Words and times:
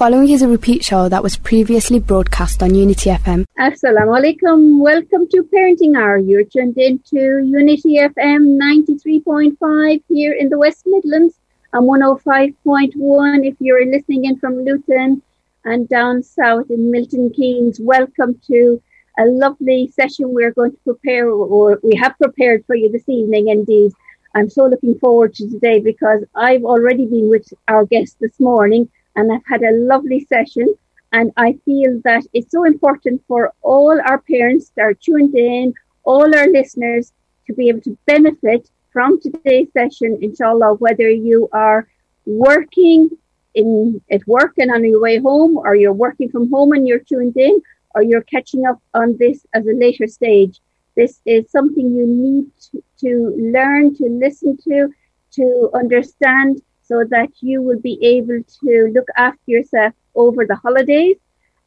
following 0.00 0.30
is 0.30 0.40
a 0.40 0.48
repeat 0.48 0.82
show 0.82 1.10
that 1.10 1.22
was 1.22 1.36
previously 1.36 2.00
broadcast 2.00 2.62
on 2.62 2.74
Unity 2.74 3.10
FM. 3.10 3.44
Assalamu 3.58 4.12
alaikum. 4.18 4.80
Welcome 4.80 5.28
to 5.28 5.42
Parenting 5.54 5.94
Hour. 5.94 6.16
You're 6.16 6.44
tuned 6.44 6.78
into 6.78 7.44
Unity 7.44 7.98
FM 7.98 8.56
93.5 8.58 10.02
here 10.08 10.32
in 10.32 10.48
the 10.48 10.58
West 10.58 10.84
Midlands 10.86 11.34
and 11.74 11.86
105.1 11.86 13.46
if 13.46 13.56
you're 13.58 13.84
listening 13.84 14.24
in 14.24 14.38
from 14.38 14.64
Luton 14.64 15.20
and 15.66 15.86
down 15.90 16.22
south 16.22 16.70
in 16.70 16.90
Milton 16.90 17.30
Keynes. 17.36 17.78
Welcome 17.78 18.40
to 18.46 18.82
a 19.18 19.26
lovely 19.26 19.92
session 19.94 20.32
we're 20.32 20.54
going 20.54 20.70
to 20.70 20.78
prepare 20.78 21.28
or 21.28 21.78
we 21.82 21.94
have 21.96 22.16
prepared 22.16 22.64
for 22.64 22.74
you 22.74 22.90
this 22.90 23.06
evening 23.06 23.48
indeed. 23.48 23.92
I'm 24.34 24.48
so 24.48 24.64
looking 24.64 24.98
forward 24.98 25.34
to 25.34 25.50
today 25.50 25.78
because 25.78 26.24
I've 26.34 26.64
already 26.64 27.04
been 27.04 27.28
with 27.28 27.52
our 27.68 27.84
guest 27.84 28.16
this 28.18 28.40
morning 28.40 28.88
and 29.16 29.32
I've 29.32 29.46
had 29.46 29.62
a 29.62 29.72
lovely 29.72 30.24
session. 30.24 30.74
And 31.12 31.32
I 31.36 31.58
feel 31.64 32.00
that 32.04 32.24
it's 32.32 32.52
so 32.52 32.64
important 32.64 33.22
for 33.26 33.52
all 33.62 34.00
our 34.04 34.18
parents 34.18 34.70
that 34.76 34.82
are 34.82 34.94
tuned 34.94 35.34
in, 35.34 35.74
all 36.04 36.34
our 36.34 36.46
listeners 36.46 37.12
to 37.46 37.52
be 37.52 37.68
able 37.68 37.80
to 37.82 37.98
benefit 38.06 38.70
from 38.92 39.20
today's 39.20 39.68
session, 39.72 40.18
inshallah, 40.22 40.74
whether 40.74 41.08
you 41.10 41.48
are 41.52 41.88
working 42.26 43.10
in 43.54 44.00
at 44.10 44.26
work 44.26 44.54
and 44.58 44.70
on 44.70 44.84
your 44.84 45.00
way 45.00 45.18
home, 45.18 45.56
or 45.56 45.74
you're 45.74 45.92
working 45.92 46.30
from 46.30 46.50
home 46.50 46.72
and 46.72 46.86
you're 46.86 47.00
tuned 47.00 47.36
in, 47.36 47.60
or 47.94 48.02
you're 48.02 48.22
catching 48.22 48.66
up 48.66 48.80
on 48.94 49.16
this 49.18 49.44
as 49.52 49.66
a 49.66 49.72
later 49.72 50.06
stage. 50.06 50.60
This 50.96 51.20
is 51.24 51.50
something 51.50 51.90
you 51.90 52.06
need 52.06 52.46
to, 52.70 52.82
to 53.00 53.50
learn, 53.52 53.94
to 53.96 54.04
listen 54.04 54.56
to, 54.68 54.90
to 55.32 55.70
understand, 55.74 56.62
so 56.90 57.04
that 57.08 57.30
you 57.40 57.62
will 57.62 57.78
be 57.78 57.96
able 58.02 58.42
to 58.60 58.90
look 58.92 59.06
after 59.16 59.46
yourself 59.46 59.94
over 60.16 60.44
the 60.44 60.56
holidays. 60.56 61.16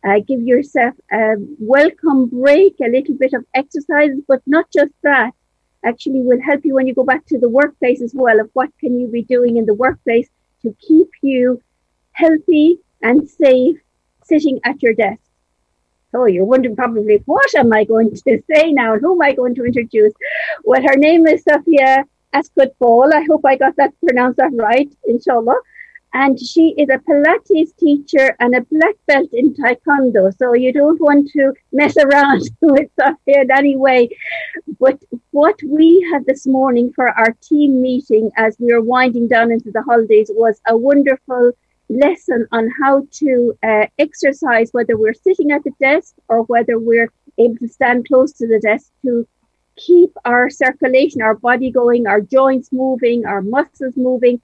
Uh, 0.06 0.20
give 0.28 0.42
yourself 0.42 0.94
a 1.14 1.36
welcome 1.60 2.28
break, 2.28 2.76
a 2.82 2.90
little 2.90 3.16
bit 3.16 3.32
of 3.34 3.46
exercise, 3.56 4.12
but 4.28 4.42
not 4.46 4.66
just 4.72 4.92
that. 5.02 5.32
Actually, 5.86 6.22
will 6.22 6.42
help 6.42 6.66
you 6.66 6.74
when 6.74 6.88
you 6.88 6.94
go 6.94 7.06
back 7.06 7.26
to 7.26 7.40
the 7.40 7.48
workplace 7.48 8.02
as 8.02 8.14
well. 8.14 8.40
Of 8.40 8.50
what 8.52 8.70
can 8.80 9.00
you 9.00 9.08
be 9.08 9.24
doing 9.24 9.56
in 9.56 9.66
the 9.66 9.74
workplace 9.74 10.28
to 10.64 10.76
keep 10.86 11.10
you 11.22 11.62
healthy 12.12 12.80
and 13.02 13.30
safe, 13.30 13.78
sitting 14.24 14.60
at 14.66 14.82
your 14.84 14.94
desk. 14.94 15.22
So 16.12 16.26
you're 16.26 16.46
wondering 16.46 16.76
probably 16.76 17.22
what 17.26 17.54
am 17.56 17.74
I 17.74 17.86
going 17.86 18.14
to 18.14 18.44
say 18.54 18.72
now? 18.72 18.98
Who 18.98 19.14
am 19.14 19.22
I 19.22 19.34
going 19.34 19.56
to 19.56 19.66
introduce? 19.66 20.14
Well, 20.64 20.82
her 20.82 20.96
name 20.96 21.28
is 21.28 21.44
Sophia 21.44 22.06
Ascot 22.34 22.78
Ball. 22.80 23.14
I 23.14 23.24
hope 23.30 23.46
I 23.46 23.56
got 23.56 23.76
that 23.78 23.94
pronounced 24.06 24.38
that 24.38 24.52
right, 24.54 24.92
inshallah. 25.06 25.60
And 26.16 26.40
she 26.40 26.76
is 26.78 26.90
a 26.90 27.00
Pilates 27.00 27.76
teacher 27.78 28.36
and 28.40 28.56
a 28.56 28.62
black 28.62 28.96
belt 29.08 29.30
in 29.34 29.56
Taekwondo. 29.56 30.36
So 30.38 30.54
you 30.54 30.72
don't 30.72 31.02
want 31.02 31.32
to 31.32 31.54
mess 31.72 31.98
around 31.98 32.44
with 32.62 32.90
Sophia 33.00 33.42
in 33.42 33.52
any 33.52 33.76
way. 33.76 34.10
But 34.80 35.02
what 35.32 35.60
we 35.68 36.08
had 36.12 36.26
this 36.26 36.46
morning 36.46 36.92
for 36.94 37.10
our 37.10 37.36
team 37.42 37.82
meeting 37.82 38.30
as 38.38 38.56
we 38.60 38.74
were 38.74 38.82
winding 38.82 39.28
down 39.28 39.52
into 39.52 39.72
the 39.72 39.82
holidays 39.82 40.30
was 40.32 40.62
a 40.68 40.78
wonderful 40.78 41.54
lesson 41.90 42.48
on 42.52 42.70
how 42.82 43.08
to 43.12 43.58
uh, 43.64 43.86
exercise, 43.98 44.70
whether 44.72 44.98
we're 44.98 45.14
sitting 45.14 45.52
at 45.52 45.64
the 45.64 45.72
desk 45.80 46.14
or 46.28 46.44
whether 46.44 46.78
we're 46.80 47.12
able 47.40 47.58
to 47.58 47.68
stand 47.68 48.08
close 48.08 48.34
to 48.34 48.48
the 48.48 48.60
desk 48.60 48.92
to 49.04 49.28
keep 49.76 50.12
our 50.26 50.50
circulation, 50.50 51.22
our 51.22 51.36
body 51.36 51.72
going, 51.72 52.08
our 52.08 52.22
joints 52.22 52.70
moving, 52.72 53.26
our 53.26 53.42
muscles 53.42 53.96
moving, 53.96 54.42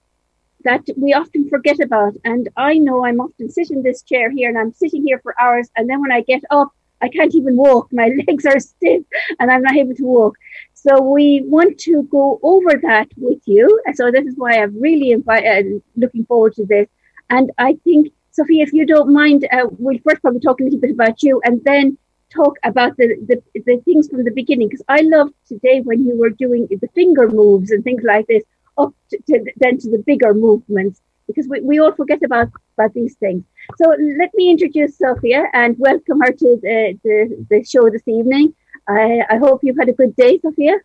that 0.64 0.82
we 0.96 1.12
often 1.12 1.48
forget 1.48 1.80
about. 1.80 2.14
And 2.24 2.48
I 2.56 2.74
know 2.74 3.04
I'm 3.04 3.20
often 3.20 3.50
sitting 3.50 3.78
in 3.78 3.82
this 3.82 4.02
chair 4.02 4.30
here 4.30 4.48
and 4.48 4.58
I'm 4.58 4.72
sitting 4.72 5.02
here 5.02 5.20
for 5.20 5.34
hours. 5.40 5.70
And 5.76 5.88
then 5.88 6.00
when 6.00 6.12
I 6.12 6.22
get 6.22 6.42
up, 6.50 6.72
I 7.02 7.08
can't 7.08 7.34
even 7.34 7.56
walk. 7.56 7.88
My 7.92 8.10
legs 8.28 8.44
are 8.46 8.60
stiff 8.60 9.04
and 9.38 9.50
I'm 9.50 9.62
not 9.62 9.76
able 9.76 9.94
to 9.94 10.04
walk. 10.04 10.36
So 10.74 11.00
we 11.02 11.42
want 11.46 11.78
to 11.80 12.02
go 12.04 12.40
over 12.42 12.78
that 12.82 13.08
with 13.16 13.40
you. 13.46 13.80
So 13.94 14.10
this 14.10 14.26
is 14.26 14.34
why 14.36 14.62
I'm 14.62 14.80
really 14.80 15.12
invite, 15.12 15.46
uh, 15.46 15.78
looking 15.96 16.24
forward 16.26 16.54
to 16.54 16.66
this. 16.66 16.88
And 17.28 17.50
I 17.58 17.78
think, 17.84 18.12
Sophie, 18.32 18.60
if 18.60 18.72
you 18.72 18.86
don't 18.86 19.12
mind, 19.12 19.46
uh, 19.52 19.66
we'll 19.70 19.98
first 20.06 20.22
probably 20.22 20.40
talk 20.40 20.60
a 20.60 20.64
little 20.64 20.80
bit 20.80 20.90
about 20.92 21.22
you 21.22 21.40
and 21.44 21.60
then 21.64 21.98
talk 22.30 22.56
about 22.64 22.96
the, 22.96 23.16
the, 23.28 23.60
the 23.60 23.78
things 23.84 24.08
from 24.08 24.24
the 24.24 24.30
beginning 24.30 24.68
because 24.68 24.84
I 24.88 25.00
loved 25.02 25.34
today 25.46 25.80
when 25.80 26.04
you 26.06 26.18
were 26.18 26.30
doing 26.30 26.68
the 26.70 26.88
finger 26.94 27.28
moves 27.28 27.70
and 27.70 27.82
things 27.84 28.02
like 28.04 28.26
this 28.26 28.44
up 28.78 28.94
to, 29.10 29.18
to 29.28 29.52
then 29.56 29.78
to 29.78 29.90
the 29.90 29.98
bigger 29.98 30.32
movements 30.32 31.00
because 31.26 31.48
we, 31.48 31.60
we 31.60 31.78
all 31.78 31.92
forget 31.92 32.22
about, 32.22 32.48
about 32.76 32.94
these 32.94 33.14
things. 33.16 33.44
So 33.76 33.90
let 34.18 34.32
me 34.34 34.50
introduce 34.50 34.98
Sophia 34.98 35.44
and 35.52 35.76
welcome 35.78 36.20
her 36.20 36.32
to 36.32 36.58
the, 36.62 36.98
the, 37.04 37.46
the 37.50 37.64
show 37.64 37.88
this 37.90 38.06
evening. 38.06 38.54
I, 38.88 39.22
I 39.28 39.36
hope 39.36 39.60
you've 39.62 39.78
had 39.78 39.88
a 39.88 39.92
good 39.92 40.16
day, 40.16 40.40
Sophia. 40.40 40.76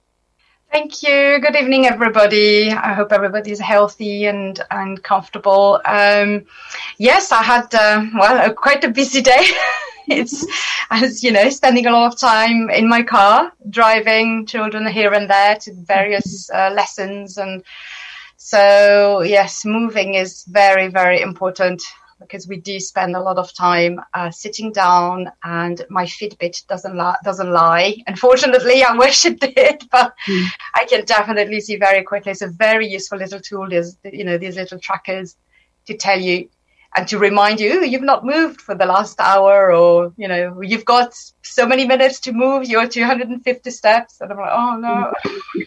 Thank 0.71 1.03
you. 1.03 1.39
Good 1.39 1.55
evening, 1.55 1.85
everybody. 1.85 2.69
I 2.71 2.93
hope 2.93 3.13
everybody's 3.13 3.59
healthy 3.59 4.25
and 4.25 4.59
and 4.71 5.01
comfortable. 5.01 5.79
Um, 5.85 6.45
yes, 6.97 7.31
I 7.31 7.43
had 7.43 7.73
uh, 7.73 8.03
well 8.13 8.51
a, 8.51 8.53
quite 8.53 8.83
a 8.83 8.89
busy 8.89 9.21
day. 9.21 9.45
it's 10.07 10.45
as 10.89 11.23
you 11.23 11.31
know 11.31 11.49
spending 11.49 11.85
a 11.85 11.91
lot 11.91 12.13
of 12.13 12.19
time 12.19 12.69
in 12.69 12.87
my 12.87 13.03
car 13.03 13.51
driving 13.69 14.45
children 14.45 14.87
here 14.87 15.13
and 15.13 15.29
there 15.29 15.55
to 15.55 15.73
various 15.73 16.49
uh, 16.51 16.71
lessons. 16.73 17.37
And 17.37 17.63
so 18.37 19.21
yes 19.21 19.65
moving 19.65 20.15
is 20.15 20.43
very 20.47 20.87
very 20.87 21.21
important 21.21 21.81
because 22.19 22.47
we 22.47 22.57
do 22.57 22.79
spend 22.79 23.13
a 23.15 23.19
lot 23.19 23.37
of 23.37 23.53
time 23.53 23.99
uh, 24.13 24.31
sitting 24.31 24.71
down 24.71 25.29
and 25.43 25.85
my 25.89 26.05
fitbit 26.05 26.65
doesn't 26.67 26.95
lie 26.95 27.17
doesn't 27.23 27.51
lie. 27.51 27.95
Unfortunately 28.07 28.83
i 28.83 28.95
wish 28.95 29.25
it 29.25 29.39
did 29.39 29.83
but 29.91 30.13
mm. 30.27 30.45
i 30.75 30.85
can 30.85 31.03
definitely 31.05 31.59
see 31.59 31.77
very 31.77 32.03
quickly. 32.03 32.31
It's 32.31 32.41
a 32.41 32.47
very 32.47 32.87
useful 32.87 33.17
little 33.17 33.39
tool 33.39 33.69
there's 33.69 33.97
you 34.03 34.23
know 34.23 34.37
these 34.37 34.55
little 34.55 34.79
trackers 34.79 35.35
to 35.87 35.95
tell 35.95 36.19
you 36.19 36.49
and 36.95 37.07
to 37.09 37.17
remind 37.17 37.59
you 37.59 37.83
you've 37.83 38.01
not 38.01 38.25
moved 38.25 38.61
for 38.61 38.73
the 38.73 38.85
last 38.85 39.19
hour 39.19 39.73
or 39.73 40.13
you 40.17 40.27
know 40.27 40.61
you've 40.61 40.85
got 40.85 41.13
so 41.41 41.65
many 41.65 41.85
minutes 41.85 42.19
to 42.21 42.31
move 42.31 42.65
your 42.67 42.87
250 42.87 43.69
steps 43.71 44.21
and 44.21 44.31
i'm 44.31 44.37
like 44.37 44.51
oh 44.51 44.77
no. 44.77 45.13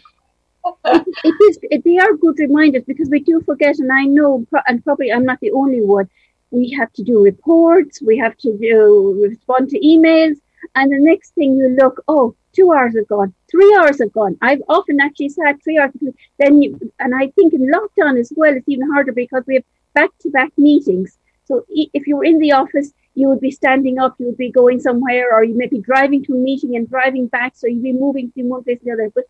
It 0.84 1.34
is 1.48 1.58
it, 1.62 1.82
they 1.84 1.96
are 1.98 2.12
good 2.14 2.38
reminders 2.38 2.84
because 2.86 3.08
we 3.08 3.20
do 3.20 3.40
forget 3.40 3.78
and 3.78 3.90
i 3.90 4.04
know 4.04 4.46
and 4.66 4.84
probably 4.84 5.10
i'm 5.10 5.24
not 5.24 5.40
the 5.40 5.52
only 5.52 5.80
one. 5.80 6.08
We 6.50 6.70
have 6.78 6.92
to 6.94 7.02
do 7.02 7.22
reports 7.22 8.02
we 8.02 8.18
have 8.18 8.36
to 8.38 8.56
do 8.58 9.18
respond 9.22 9.70
to 9.70 9.78
emails 9.80 10.36
and 10.74 10.92
the 10.92 10.98
next 10.98 11.30
thing 11.34 11.56
you 11.56 11.68
look 11.80 12.02
oh 12.08 12.34
two 12.52 12.70
hours 12.72 12.96
have 12.96 13.08
gone 13.08 13.32
three 13.50 13.74
hours 13.78 13.98
have 14.00 14.12
gone. 14.12 14.36
I've 14.42 14.62
often 14.68 15.00
actually 15.00 15.30
sat 15.30 15.62
three 15.62 15.78
hours 15.78 15.92
then 16.38 16.60
you, 16.60 16.78
and 16.98 17.14
i 17.14 17.28
think 17.28 17.54
in 17.54 17.72
lockdown 17.76 18.18
as 18.20 18.30
well 18.36 18.54
it's 18.54 18.68
even 18.68 18.90
harder 18.90 19.12
because 19.12 19.44
we 19.46 19.54
have 19.54 19.64
back 19.98 20.10
to 20.20 20.28
back 20.38 20.52
meetings 20.56 21.18
so 21.48 21.64
if 21.70 22.06
you 22.06 22.16
were 22.16 22.26
in 22.26 22.38
the 22.38 22.52
office, 22.52 22.92
you 23.14 23.26
would 23.28 23.40
be 23.40 23.50
standing 23.50 23.98
up, 23.98 24.16
you 24.18 24.26
would 24.26 24.36
be 24.36 24.52
going 24.52 24.80
somewhere, 24.80 25.32
or 25.32 25.42
you 25.42 25.56
may 25.56 25.66
be 25.66 25.78
driving 25.80 26.22
to 26.24 26.34
a 26.34 26.36
meeting 26.36 26.76
and 26.76 26.88
driving 26.88 27.26
back. 27.26 27.56
So 27.56 27.66
you'd 27.66 27.82
be 27.82 27.94
moving 27.94 28.30
from 28.30 28.50
one 28.50 28.64
place 28.64 28.78
to 28.80 28.84
the 28.84 28.92
other. 28.92 29.10
But 29.14 29.24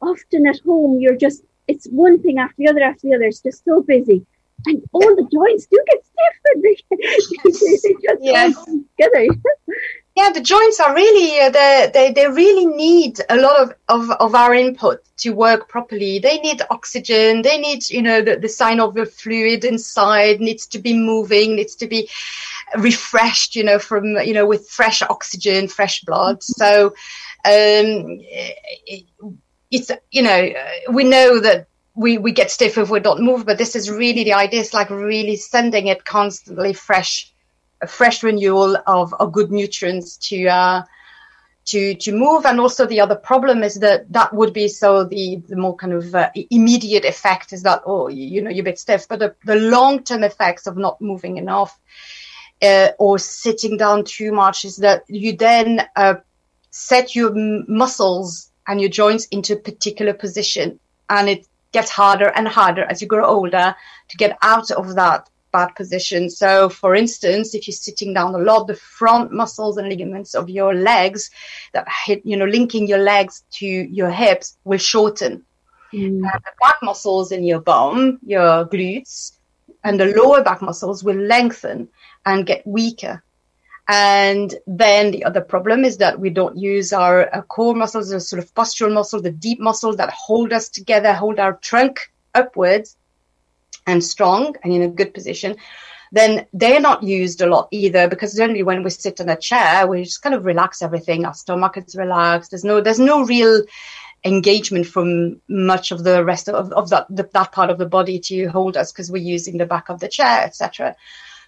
often 0.00 0.46
at 0.46 0.60
home, 0.60 1.00
you're 1.00 1.16
just, 1.16 1.42
it's 1.66 1.86
one 1.86 2.22
thing 2.22 2.38
after 2.38 2.54
the 2.58 2.68
other 2.68 2.82
after 2.82 3.08
the 3.08 3.14
other. 3.16 3.24
It's 3.24 3.40
just 3.40 3.64
so 3.64 3.82
busy. 3.82 4.24
And 4.66 4.80
all 4.92 5.16
the 5.16 5.28
joints 5.32 5.66
do 5.66 5.82
get 5.90 6.04
stiff 6.04 6.36
and 6.54 6.62
they, 6.62 6.76
they 6.96 7.94
just 8.06 8.22
yes. 8.22 8.64
together. 8.64 9.26
yeah, 10.16 10.30
the 10.30 10.40
joints 10.40 10.80
are 10.80 10.94
really 10.94 11.40
uh, 11.40 11.50
they, 11.50 11.90
they 11.92 12.12
they 12.12 12.28
really 12.28 12.66
need 12.66 13.20
a 13.28 13.36
lot 13.36 13.60
of, 13.62 13.72
of, 13.88 14.10
of 14.10 14.34
our 14.34 14.52
input 14.54 15.02
to 15.18 15.30
work 15.30 15.68
properly. 15.68 16.18
They 16.18 16.38
need 16.38 16.62
oxygen. 16.68 17.42
They 17.42 17.58
need 17.58 17.88
you 17.88 18.02
know 18.02 18.20
the, 18.20 18.36
the 18.36 18.48
synovial 18.48 19.08
fluid 19.08 19.64
inside 19.64 20.40
needs 20.40 20.66
to 20.68 20.78
be 20.78 20.94
moving, 20.94 21.56
needs 21.56 21.76
to 21.76 21.86
be 21.86 22.08
refreshed. 22.76 23.54
You 23.54 23.64
know 23.64 23.78
from 23.78 24.16
you 24.16 24.34
know 24.34 24.46
with 24.46 24.68
fresh 24.68 25.00
oxygen, 25.02 25.68
fresh 25.68 26.02
blood. 26.02 26.40
Mm-hmm. 26.40 26.52
So 26.52 26.86
um, 27.44 28.18
it, 28.86 29.04
it's 29.70 29.90
you 30.10 30.22
know 30.22 30.52
we 30.90 31.04
know 31.04 31.38
that 31.38 31.68
we, 31.94 32.18
we 32.18 32.32
get 32.32 32.50
stiff 32.50 32.78
if 32.78 32.88
we 32.88 33.00
don't 33.00 33.22
move, 33.22 33.44
but 33.44 33.58
this 33.58 33.76
is 33.76 33.90
really 33.90 34.24
the 34.24 34.32
idea. 34.32 34.60
It's 34.60 34.72
like 34.72 34.90
really 34.90 35.36
sending 35.36 35.88
it 35.88 36.04
constantly 36.04 36.72
fresh 36.72 37.29
a 37.82 37.86
fresh 37.86 38.22
renewal 38.22 38.76
of, 38.86 39.14
of 39.14 39.32
good 39.32 39.50
nutrients 39.50 40.16
to 40.28 40.46
uh, 40.46 40.82
to 41.66 41.94
to 41.94 42.12
move. 42.12 42.44
And 42.46 42.60
also 42.60 42.86
the 42.86 43.00
other 43.00 43.16
problem 43.16 43.62
is 43.62 43.76
that 43.76 44.10
that 44.12 44.32
would 44.34 44.52
be 44.52 44.68
so 44.68 45.04
the 45.04 45.36
the 45.48 45.56
more 45.56 45.76
kind 45.76 45.92
of 45.92 46.14
uh, 46.14 46.30
immediate 46.50 47.04
effect 47.04 47.52
is 47.52 47.62
that 47.62 47.82
oh 47.86 48.08
you, 48.08 48.24
you 48.26 48.42
know 48.42 48.50
you're 48.50 48.62
a 48.62 48.70
bit 48.70 48.78
stiff, 48.78 49.08
but 49.08 49.18
the, 49.18 49.34
the 49.44 49.56
long 49.56 50.02
term 50.02 50.24
effects 50.24 50.66
of 50.66 50.76
not 50.76 51.00
moving 51.00 51.36
enough 51.36 51.78
uh, 52.62 52.88
or 52.98 53.18
sitting 53.18 53.76
down 53.76 54.04
too 54.04 54.32
much 54.32 54.64
is 54.64 54.76
that 54.76 55.04
you 55.08 55.36
then 55.36 55.86
uh, 55.96 56.14
set 56.70 57.14
your 57.14 57.32
muscles 57.68 58.50
and 58.66 58.80
your 58.80 58.90
joints 58.90 59.26
into 59.26 59.54
a 59.54 59.56
particular 59.56 60.14
position, 60.14 60.78
and 61.08 61.28
it 61.28 61.46
gets 61.72 61.90
harder 61.90 62.28
and 62.28 62.48
harder 62.48 62.84
as 62.84 63.00
you 63.00 63.06
grow 63.06 63.24
older 63.24 63.74
to 64.08 64.16
get 64.16 64.36
out 64.42 64.70
of 64.70 64.96
that 64.96 65.28
bad 65.52 65.74
position. 65.74 66.30
So, 66.30 66.68
for 66.68 66.94
instance, 66.94 67.54
if 67.54 67.66
you're 67.66 67.74
sitting 67.74 68.14
down 68.14 68.34
a 68.34 68.38
lot, 68.38 68.66
the 68.66 68.74
front 68.74 69.32
muscles 69.32 69.76
and 69.76 69.88
ligaments 69.88 70.34
of 70.34 70.48
your 70.48 70.74
legs 70.74 71.30
that 71.72 71.86
hit, 72.04 72.22
you 72.24 72.36
know, 72.36 72.44
linking 72.44 72.86
your 72.86 72.98
legs 72.98 73.44
to 73.52 73.66
your 73.66 74.10
hips 74.10 74.56
will 74.64 74.78
shorten. 74.78 75.44
Mm. 75.92 76.26
Uh, 76.26 76.38
the 76.38 76.52
back 76.60 76.76
muscles 76.82 77.32
in 77.32 77.44
your 77.44 77.60
bum, 77.60 78.18
your 78.24 78.66
glutes, 78.66 79.32
and 79.82 79.98
the 79.98 80.06
lower 80.06 80.42
back 80.42 80.62
muscles 80.62 81.02
will 81.02 81.16
lengthen 81.16 81.88
and 82.24 82.46
get 82.46 82.66
weaker. 82.66 83.22
And 83.88 84.54
then 84.68 85.10
the 85.10 85.24
other 85.24 85.40
problem 85.40 85.84
is 85.84 85.96
that 85.96 86.20
we 86.20 86.30
don't 86.30 86.56
use 86.56 86.92
our, 86.92 87.28
our 87.34 87.42
core 87.42 87.74
muscles, 87.74 88.10
the 88.10 88.20
sort 88.20 88.40
of 88.40 88.54
postural 88.54 88.92
muscles, 88.92 89.22
the 89.22 89.32
deep 89.32 89.58
muscles 89.58 89.96
that 89.96 90.10
hold 90.10 90.52
us 90.52 90.68
together, 90.68 91.12
hold 91.12 91.40
our 91.40 91.54
trunk 91.54 92.12
upwards 92.32 92.96
and 93.90 94.02
strong 94.02 94.56
and 94.62 94.72
in 94.72 94.82
a 94.82 94.88
good 94.88 95.12
position. 95.12 95.56
Then 96.12 96.46
they're 96.52 96.80
not 96.80 97.02
used 97.02 97.40
a 97.40 97.46
lot 97.46 97.68
either 97.70 98.08
because 98.08 98.34
generally 98.34 98.64
when 98.64 98.82
we 98.82 98.90
sit 98.90 99.20
in 99.20 99.28
a 99.28 99.36
chair, 99.36 99.86
we 99.86 100.04
just 100.04 100.22
kind 100.22 100.34
of 100.34 100.44
relax 100.44 100.82
everything. 100.82 101.24
Our 101.24 101.34
stomach 101.34 101.76
is 101.76 101.94
relaxed. 101.94 102.50
There's 102.50 102.64
no, 102.64 102.80
there's 102.80 102.98
no 102.98 103.24
real 103.24 103.62
engagement 104.24 104.86
from 104.86 105.40
much 105.48 105.92
of 105.92 106.04
the 106.04 106.24
rest 106.24 106.48
of, 106.48 106.72
of 106.72 106.90
that, 106.90 107.06
the, 107.10 107.28
that 107.32 107.52
part 107.52 107.70
of 107.70 107.78
the 107.78 107.86
body 107.86 108.18
to 108.18 108.46
hold 108.46 108.76
us 108.76 108.92
because 108.92 109.10
we're 109.10 109.22
using 109.22 109.56
the 109.56 109.66
back 109.66 109.88
of 109.88 110.00
the 110.00 110.08
chair, 110.08 110.42
etc. 110.42 110.96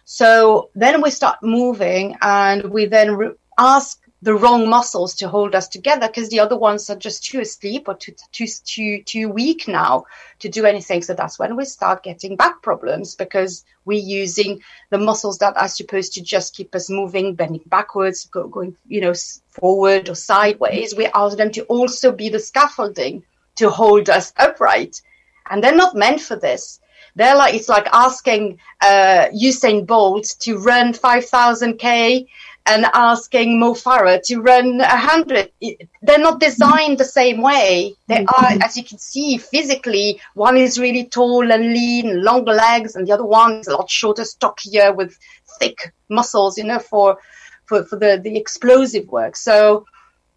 So 0.05 0.71
then 0.75 1.03
we 1.03 1.11
start 1.11 1.43
moving 1.43 2.17
and 2.21 2.65
we 2.71 2.87
then 2.87 3.17
re- 3.17 3.35
ask 3.59 4.01
the 4.23 4.35
wrong 4.35 4.69
muscles 4.69 5.17
to 5.17 5.29
hold 5.29 5.55
us 5.55 5.67
together 5.67 6.07
because 6.07 6.29
the 6.29 6.39
other 6.39 6.57
ones 6.57 6.89
are 6.89 6.97
just 6.97 7.25
too 7.25 7.41
asleep 7.41 7.89
or 7.89 7.95
too, 7.95 8.15
too, 8.31 8.47
too, 8.65 9.03
too 9.03 9.29
weak 9.29 9.67
now 9.67 10.05
to 10.39 10.49
do 10.49 10.65
anything. 10.65 11.03
So 11.03 11.13
that's 11.13 11.41
when 11.41 11.57
we 11.57 11.65
start 11.65 12.05
getting 12.05 12.37
back 12.37 12.63
problems 12.63 13.17
because 13.17 13.65
we're 13.85 14.01
using 14.01 14.63
the 14.91 14.99
muscles 14.99 15.39
that 15.39 15.57
are 15.57 15.69
supposed 15.69 16.13
to 16.15 16.23
just 16.23 16.55
keep 16.55 16.73
us 16.77 16.89
moving, 16.89 17.35
bending 17.35 17.63
backwards, 17.67 18.27
go, 18.27 18.47
going, 18.47 18.77
you 18.87 19.01
know, 19.01 19.13
forward 19.49 20.09
or 20.09 20.15
sideways. 20.15 20.95
We 20.95 21.09
ask 21.09 21.37
them 21.37 21.51
to 21.53 21.65
also 21.65 22.13
be 22.13 22.29
the 22.29 22.39
scaffolding 22.39 23.25
to 23.57 23.71
hold 23.71 24.09
us 24.09 24.33
upright. 24.37 25.03
And 25.51 25.63
they're 25.65 25.75
not 25.75 25.97
meant 25.97 26.21
for 26.21 26.37
this. 26.37 26.79
They're 27.15 27.37
like 27.37 27.55
it's 27.55 27.69
like 27.69 27.89
asking 27.93 28.59
uh, 28.81 29.27
Usain 29.35 29.87
Bolt 29.87 30.37
to 30.41 30.57
run 30.59 30.95
5,000k 30.95 32.27
and 32.67 32.87
asking 32.95 33.59
Mo 33.59 33.75
Farah 33.75 34.23
to 34.27 34.41
run 34.41 34.81
a 34.81 34.87
100. 34.87 35.51
They're 36.03 36.19
not 36.19 36.41
designed 36.41 36.99
the 36.99 37.05
same 37.05 37.43
way. 37.43 37.95
They 38.07 38.25
are, 38.25 38.53
as 38.63 38.77
you 38.77 38.85
can 38.85 38.99
see, 38.99 39.39
physically, 39.39 40.21
one 40.35 40.57
is 40.57 40.79
really 40.79 41.05
tall 41.05 41.51
and 41.51 41.73
lean, 41.73 42.23
longer 42.23 42.53
legs, 42.53 42.95
and 42.95 43.07
the 43.07 43.13
other 43.13 43.25
one 43.25 43.61
is 43.61 43.67
a 43.67 43.77
lot 43.77 43.91
shorter, 43.91 44.25
stockier, 44.25 44.93
with 44.93 45.19
thick 45.59 45.93
muscles, 46.09 46.57
you 46.59 46.65
know, 46.65 46.79
for 46.79 47.19
for, 47.67 47.85
for 47.85 47.97
the, 47.97 48.21
the 48.23 48.37
explosive 48.37 49.09
work. 49.09 49.37
So 49.37 49.87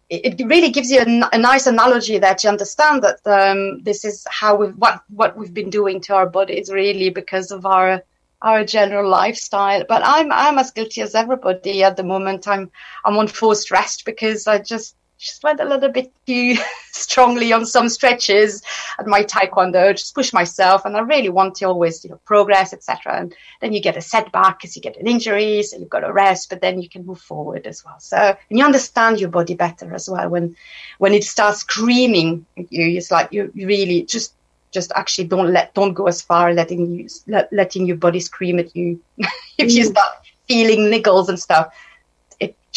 it 0.08 0.40
really 0.46 0.70
gives 0.70 0.90
you 0.90 1.00
a, 1.00 1.28
a, 1.32 1.38
nice 1.38 1.66
analogy 1.66 2.18
that 2.18 2.44
you 2.44 2.50
understand 2.50 3.02
that 3.02 3.18
um, 3.26 3.82
this 3.82 4.04
is 4.04 4.24
how 4.30 4.54
we 4.54 4.68
what 4.68 5.02
what 5.08 5.36
we've 5.36 5.52
been 5.52 5.70
doing 5.70 6.00
to 6.02 6.14
our 6.14 6.28
bodies 6.28 6.70
really 6.70 7.10
because 7.10 7.50
of 7.50 7.66
our 7.66 8.02
our 8.42 8.64
general 8.64 9.08
lifestyle. 9.08 9.84
But 9.88 10.02
I'm 10.04 10.30
I'm 10.32 10.58
as 10.58 10.70
guilty 10.70 11.02
as 11.02 11.14
everybody 11.14 11.82
at 11.82 11.96
the 11.96 12.04
moment. 12.04 12.48
I'm 12.48 12.70
I'm 13.04 13.16
on 13.16 13.28
forced 13.28 13.70
rest 13.70 14.04
because 14.04 14.46
I 14.46 14.58
just 14.58 14.96
just 15.18 15.42
went 15.42 15.60
a 15.60 15.64
little 15.64 15.88
bit 15.90 16.12
too 16.26 16.56
strongly 16.92 17.52
on 17.52 17.64
some 17.64 17.88
stretches 17.88 18.62
at 18.98 19.06
my 19.06 19.22
taekwondo, 19.22 19.92
just 19.92 20.14
push 20.14 20.32
myself, 20.32 20.84
and 20.84 20.96
I 20.96 21.00
really 21.00 21.28
want 21.28 21.54
to 21.56 21.64
always, 21.66 22.04
you 22.04 22.10
know, 22.10 22.20
progress, 22.24 22.72
etc. 22.72 23.18
And 23.18 23.34
then 23.60 23.72
you 23.72 23.80
get 23.80 23.96
a 23.96 24.02
setback 24.02 24.58
because 24.58 24.76
you 24.76 24.82
get 24.82 24.98
an 24.98 25.06
injury, 25.06 25.62
so 25.62 25.78
you've 25.78 25.88
got 25.88 26.00
to 26.00 26.12
rest, 26.12 26.50
but 26.50 26.60
then 26.60 26.80
you 26.80 26.88
can 26.88 27.06
move 27.06 27.20
forward 27.20 27.66
as 27.66 27.84
well. 27.84 27.98
So 27.98 28.16
and 28.16 28.58
you 28.58 28.64
understand 28.64 29.20
your 29.20 29.30
body 29.30 29.54
better 29.54 29.94
as 29.94 30.08
well 30.08 30.28
when 30.28 30.56
when 30.98 31.14
it 31.14 31.24
starts 31.24 31.60
screaming 31.60 32.44
at 32.58 32.72
you. 32.72 32.96
It's 32.96 33.10
like 33.10 33.32
you 33.32 33.50
really 33.54 34.02
just 34.02 34.34
just 34.72 34.92
actually 34.94 35.26
don't 35.26 35.52
let 35.52 35.72
don't 35.74 35.94
go 35.94 36.06
as 36.06 36.20
far 36.20 36.52
letting 36.52 36.94
you 36.94 37.08
let, 37.26 37.52
letting 37.52 37.86
your 37.86 37.96
body 37.96 38.20
scream 38.20 38.58
at 38.58 38.74
you 38.76 39.00
if 39.58 39.72
you 39.72 39.84
mm. 39.84 39.90
start 39.90 40.16
feeling 40.46 40.90
niggles 40.90 41.28
and 41.28 41.40
stuff 41.40 41.72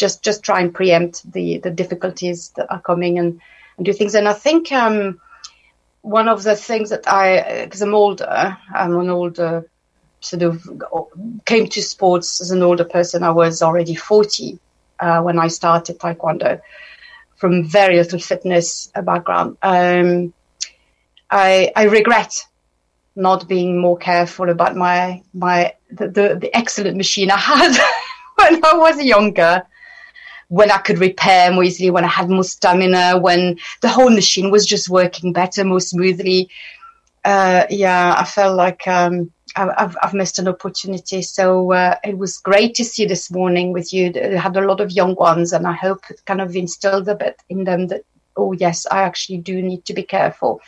just 0.00 0.24
just 0.24 0.42
try 0.42 0.60
and 0.60 0.74
preempt 0.74 1.30
the 1.30 1.58
the 1.58 1.70
difficulties 1.70 2.48
that 2.56 2.72
are 2.72 2.80
coming 2.80 3.18
and, 3.18 3.40
and 3.76 3.84
do 3.86 3.92
things. 3.92 4.14
And 4.14 4.26
I 4.26 4.32
think 4.32 4.72
um, 4.72 5.20
one 6.00 6.28
of 6.28 6.42
the 6.42 6.56
things 6.56 6.88
that 6.90 7.06
I, 7.06 7.64
because 7.64 7.82
I'm 7.82 7.94
older, 7.94 8.56
I'm 8.74 8.98
an 8.98 9.10
older 9.10 9.68
sort 10.20 10.42
of 10.42 10.66
came 11.44 11.66
to 11.68 11.82
sports 11.82 12.40
as 12.40 12.50
an 12.50 12.62
older 12.62 12.84
person. 12.84 13.22
I 13.22 13.30
was 13.30 13.62
already 13.62 13.94
40 13.94 14.58
uh, 14.98 15.20
when 15.22 15.38
I 15.38 15.48
started 15.48 15.98
Taekwondo 15.98 16.60
from 17.36 17.64
very 17.64 17.96
little 17.96 18.18
fitness 18.18 18.90
background. 19.04 19.58
Um, 19.62 20.32
I, 21.30 21.72
I 21.76 21.84
regret 21.84 22.46
not 23.16 23.48
being 23.48 23.80
more 23.80 23.98
careful 23.98 24.48
about 24.50 24.76
my 24.76 25.22
my 25.34 25.74
the, 25.90 26.08
the, 26.08 26.38
the 26.40 26.56
excellent 26.56 26.96
machine 26.96 27.30
I 27.30 27.36
had 27.36 27.72
when 28.36 28.64
I 28.64 28.74
was 28.74 29.02
younger 29.02 29.62
when 30.50 30.70
I 30.72 30.78
could 30.78 30.98
repair 30.98 31.52
more 31.52 31.62
easily, 31.62 31.90
when 31.90 32.04
I 32.04 32.08
had 32.08 32.28
more 32.28 32.42
stamina, 32.42 33.18
when 33.18 33.56
the 33.82 33.88
whole 33.88 34.10
machine 34.10 34.50
was 34.50 34.66
just 34.66 34.88
working 34.88 35.32
better, 35.32 35.64
more 35.64 35.80
smoothly. 35.80 36.50
Uh, 37.24 37.66
yeah, 37.70 38.16
I 38.18 38.24
felt 38.24 38.56
like 38.56 38.86
um, 38.88 39.30
I've, 39.54 39.96
I've, 40.02 40.12
missed 40.12 40.40
an 40.40 40.48
opportunity. 40.48 41.22
So 41.22 41.70
uh, 41.72 41.96
it 42.02 42.18
was 42.18 42.38
great 42.38 42.74
to 42.74 42.84
see 42.84 43.06
this 43.06 43.30
morning 43.30 43.72
with 43.72 43.92
you. 43.92 44.10
You 44.12 44.38
had 44.38 44.56
a 44.56 44.66
lot 44.66 44.80
of 44.80 44.90
young 44.90 45.14
ones, 45.14 45.52
and 45.52 45.68
I 45.68 45.72
hope 45.72 46.02
it 46.10 46.20
kind 46.24 46.40
of 46.40 46.56
instilled 46.56 47.08
a 47.08 47.14
bit 47.14 47.40
in 47.48 47.62
them 47.62 47.86
that, 47.86 48.02
oh, 48.36 48.50
yes, 48.52 48.86
I 48.90 49.02
actually 49.02 49.38
do 49.38 49.62
need 49.62 49.84
to 49.84 49.94
be 49.94 50.02
careful. 50.02 50.60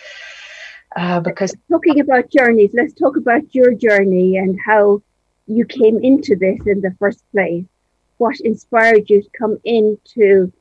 Uh, 0.96 1.20
because 1.20 1.54
talking 1.70 2.00
about 2.00 2.30
journeys, 2.30 2.70
let's 2.74 2.94
talk 2.94 3.16
about 3.16 3.54
your 3.54 3.74
journey 3.74 4.36
and 4.36 4.58
how 4.64 5.02
you 5.46 5.64
came 5.64 5.98
into 6.02 6.36
this 6.36 6.60
in 6.66 6.80
the 6.80 6.94
first 6.98 7.24
place. 7.32 7.64
What 8.18 8.38
inspired 8.40 9.08
you 9.10 9.22
to 9.22 9.28
come 9.36 9.58
into 9.64 10.52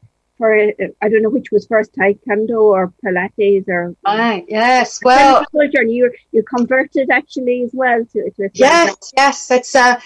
for 0.41 0.55
I 0.55 1.07
don't 1.07 1.21
know 1.21 1.29
which 1.29 1.51
was 1.51 1.67
first 1.67 1.93
Taekwondo 1.93 2.61
or 2.61 2.91
Pilates 3.05 3.67
or 3.67 3.95
ah 4.05 4.41
yes 4.47 4.99
well 5.03 5.45
journey. 5.71 5.93
You 5.93 6.11
you 6.31 6.41
converted 6.43 7.11
actually 7.11 7.61
as 7.63 7.69
well 7.73 8.03
to, 8.03 8.31
to 8.37 8.49
yes 8.55 9.13
yes 9.15 9.51
it's 9.51 9.75
a 9.75 10.01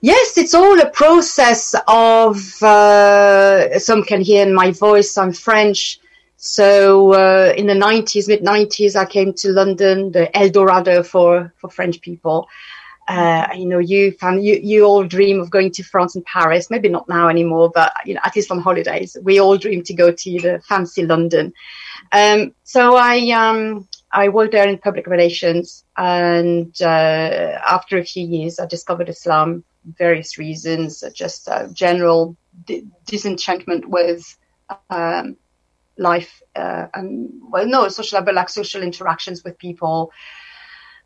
yes 0.00 0.38
it's 0.38 0.54
all 0.54 0.80
a 0.80 0.88
process 0.88 1.74
of 1.88 2.62
uh, 2.62 3.76
some 3.80 4.04
can 4.04 4.20
hear 4.20 4.46
in 4.46 4.54
my 4.54 4.70
voice 4.70 5.18
I'm 5.18 5.32
French 5.32 5.98
so 6.44 7.12
uh, 7.14 7.52
in 7.56 7.66
the 7.66 7.74
90s 7.74 8.28
mid 8.28 8.42
90s 8.42 8.96
I 8.96 9.06
came 9.06 9.32
to 9.34 9.52
London 9.52 10.12
the 10.12 10.36
El 10.36 10.50
Dorado 10.50 11.02
for 11.02 11.52
for 11.56 11.70
French 11.70 12.00
people 12.00 12.48
uh, 13.06 13.48
you 13.54 13.66
know, 13.66 13.78
you 13.78 14.12
fan, 14.12 14.42
you 14.42 14.58
you 14.62 14.84
all 14.84 15.04
dream 15.04 15.40
of 15.40 15.50
going 15.50 15.70
to 15.72 15.82
France 15.82 16.14
and 16.14 16.24
Paris. 16.24 16.70
Maybe 16.70 16.88
not 16.88 17.08
now 17.08 17.28
anymore, 17.28 17.70
but 17.74 17.92
you 18.06 18.14
know, 18.14 18.20
at 18.24 18.34
least 18.34 18.50
on 18.50 18.60
holidays, 18.60 19.16
we 19.22 19.40
all 19.40 19.58
dream 19.58 19.82
to 19.84 19.94
go 19.94 20.10
to 20.10 20.40
the 20.40 20.62
fancy 20.66 21.04
London. 21.04 21.52
Um, 22.12 22.54
so 22.62 22.96
I 22.96 23.30
um, 23.30 23.86
I 24.10 24.30
worked 24.30 24.52
there 24.52 24.66
in 24.66 24.78
public 24.78 25.06
relations, 25.06 25.84
and 25.96 26.74
uh, 26.80 27.60
after 27.68 27.98
a 27.98 28.04
few 28.04 28.26
years, 28.26 28.58
I 28.58 28.66
discovered 28.66 29.08
Islam. 29.08 29.64
For 29.84 29.92
various 29.98 30.38
reasons, 30.38 31.04
just 31.14 31.46
uh, 31.46 31.68
general 31.74 32.36
d- 32.64 32.86
disenchantment 33.04 33.86
with 33.86 34.34
um, 34.88 35.36
life 35.96 36.42
uh, 36.56 36.86
and 36.94 37.30
well, 37.48 37.66
no 37.66 37.88
social, 37.88 38.20
but 38.22 38.34
like 38.34 38.48
social 38.48 38.82
interactions 38.82 39.44
with 39.44 39.58
people 39.58 40.12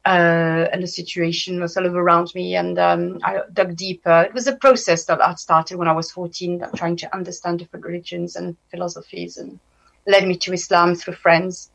uh, 0.04 0.68
and 0.73 0.83
the 0.83 0.87
situation 0.87 1.61
was 1.61 1.75
sort 1.75 1.87
of 1.87 1.95
around 1.95 2.33
me. 2.35 2.57
And 2.57 2.78
um, 2.78 3.18
I 3.23 3.40
dug 3.52 3.76
deeper. 3.76 4.23
It 4.23 4.33
was 4.33 4.47
a 4.47 4.57
process 4.57 5.04
that 5.04 5.21
I 5.21 5.35
started 5.35 5.76
when 5.76 5.88
I 5.88 5.92
was 5.92 6.11
14, 6.11 6.62
trying 6.76 6.97
to 6.97 7.14
understand 7.14 7.59
different 7.59 7.85
religions 7.85 8.37
and 8.37 8.57
philosophies, 8.71 9.37
and 9.37 9.59
led 10.07 10.26
me 10.26 10.37
to 10.38 10.52
Islam 10.52 10.95
through 10.95 11.14
friends. 11.14 11.71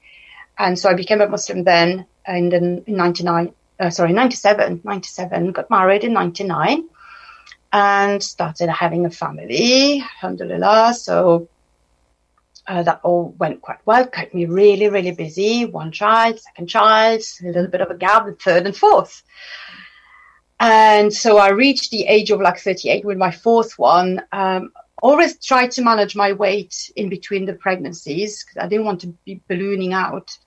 And 0.58 0.77
so 0.77 0.89
I 0.89 0.93
became 0.93 1.22
a 1.22 1.27
Muslim 1.27 1.63
then, 1.63 2.05
and 2.25 2.51
then 2.51 2.84
in 2.88 2.96
99, 2.96 3.53
uh, 3.79 3.89
sorry, 3.89 4.13
97, 4.13 4.82
97, 4.84 5.51
got 5.51 5.70
married 5.70 6.03
in 6.03 6.13
99 6.13 6.88
and 7.72 8.22
started 8.22 8.70
having 8.70 9.05
a 9.05 9.10
family, 9.10 10.00
alhamdulillah. 10.00 10.93
So 10.93 11.50
uh, 12.67 12.84
that 12.84 13.01
all 13.03 13.36
went 13.38 13.62
quite 13.62 13.79
well, 13.86 14.05
kept 14.08 14.34
me 14.34 14.46
really, 14.46 14.89
really 14.89 15.12
busy. 15.12 15.65
One 15.65 15.91
child, 15.91 16.39
second 16.39 16.67
child, 16.67 17.22
a 17.41 17.48
little 17.48 17.67
bit 17.67 17.82
of 17.82 17.91
a 17.91 17.96
gap, 17.96 18.25
the 18.25 18.34
third 18.34 18.65
and 18.65 18.75
fourth. 18.75 19.24
And 20.60 21.13
so 21.13 21.38
I 21.38 21.50
reached 21.50 21.91
the 21.91 22.05
age 22.05 22.32
of 22.32 22.39
like 22.39 22.60
38 22.60 23.03
with 23.03 23.17
my 23.17 23.32
fourth 23.32 23.77
one. 23.77 24.22
Um, 24.32 24.72
always 25.01 25.38
tried 25.46 25.72
to 25.72 25.82
manage 25.82 26.15
my 26.15 26.32
weight 26.32 26.91
in 26.96 27.10
between 27.10 27.46
the 27.46 27.53
pregnancies 27.53 28.43
because 28.43 28.63
I 28.63 28.67
didn't 28.67 28.86
want 28.86 29.01
to 29.01 29.08
be 29.25 29.41
ballooning 29.48 29.93
out. 29.93 30.38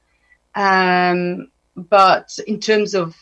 Um, 0.54 1.50
but 1.76 2.38
in 2.46 2.60
terms 2.60 2.94
of 2.94 3.14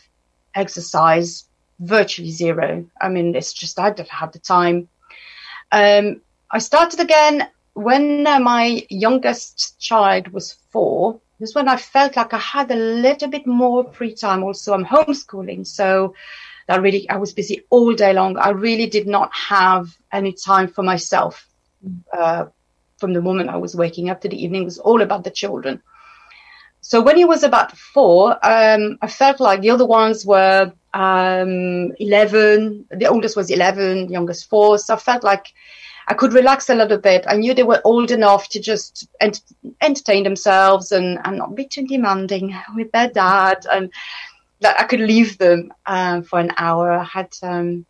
exercise, 0.53 1.45
virtually 1.79 2.31
zero. 2.31 2.85
I 2.99 3.09
mean, 3.09 3.35
it's 3.35 3.53
just 3.53 3.79
I 3.79 3.89
didn't 3.91 4.09
have 4.09 4.31
the 4.31 4.39
time. 4.39 4.87
Um, 5.71 6.21
I 6.49 6.59
started 6.59 6.99
again 6.99 7.47
when 7.75 8.25
uh, 8.25 8.39
my 8.39 8.83
youngest 8.89 9.79
child 9.79 10.29
was 10.29 10.53
four. 10.71 11.19
This 11.39 11.49
is 11.49 11.55
when 11.55 11.67
I 11.67 11.75
felt 11.75 12.15
like 12.15 12.33
I 12.33 12.37
had 12.37 12.71
a 12.71 12.75
little 12.75 13.27
bit 13.27 13.45
more 13.45 13.91
free 13.91 14.15
time. 14.15 14.43
Also, 14.43 14.73
I'm 14.73 14.85
homeschooling, 14.85 15.67
so 15.67 16.15
that 16.67 16.81
really 16.81 17.07
I 17.09 17.17
was 17.17 17.33
busy 17.33 17.63
all 17.69 17.93
day 17.93 18.13
long. 18.13 18.37
I 18.37 18.49
really 18.49 18.87
did 18.87 19.07
not 19.07 19.29
have 19.33 19.89
any 20.11 20.31
time 20.31 20.69
for 20.69 20.83
myself. 20.83 21.47
Uh, 22.11 22.45
from 22.97 23.13
the 23.13 23.21
moment 23.21 23.49
I 23.49 23.57
was 23.57 23.75
waking 23.75 24.09
up 24.09 24.21
to 24.21 24.29
the 24.29 24.41
evening, 24.41 24.61
it 24.61 24.65
was 24.65 24.79
all 24.79 25.01
about 25.01 25.25
the 25.25 25.29
children. 25.29 25.83
So 26.79 27.01
when 27.01 27.17
he 27.17 27.25
was 27.25 27.43
about 27.43 27.75
four, 27.75 28.33
um, 28.41 28.97
I 29.01 29.07
felt 29.07 29.41
like 29.41 29.59
the 29.61 29.71
other 29.71 29.85
ones 29.85 30.25
were 30.25 30.71
um, 30.93 31.91
11. 31.99 32.85
The 32.91 33.07
oldest 33.07 33.35
was 33.35 33.49
11, 33.49 34.09
youngest 34.09 34.49
four. 34.49 34.77
So 34.77 34.93
I 34.93 34.97
felt 34.97 35.23
like 35.23 35.47
I 36.07 36.13
could 36.13 36.33
relax 36.33 36.69
a 36.69 36.75
little 36.75 36.97
bit. 36.97 37.25
I 37.27 37.35
knew 37.35 37.53
they 37.53 37.63
were 37.63 37.81
old 37.83 38.11
enough 38.11 38.49
to 38.49 38.59
just 38.59 39.07
ent- 39.19 39.41
entertain 39.81 40.23
themselves 40.23 40.91
and, 40.91 41.19
and 41.25 41.37
not 41.37 41.55
be 41.55 41.65
too 41.65 41.87
demanding 41.87 42.55
with 42.75 42.91
their 42.91 43.09
dad, 43.09 43.65
and 43.71 43.91
that 44.61 44.79
I 44.79 44.83
could 44.83 44.99
leave 44.99 45.37
them 45.37 45.73
um, 45.85 46.23
for 46.23 46.39
an 46.39 46.51
hour. 46.57 46.91
I 46.91 47.03
had 47.03 47.35
um, 47.41 47.85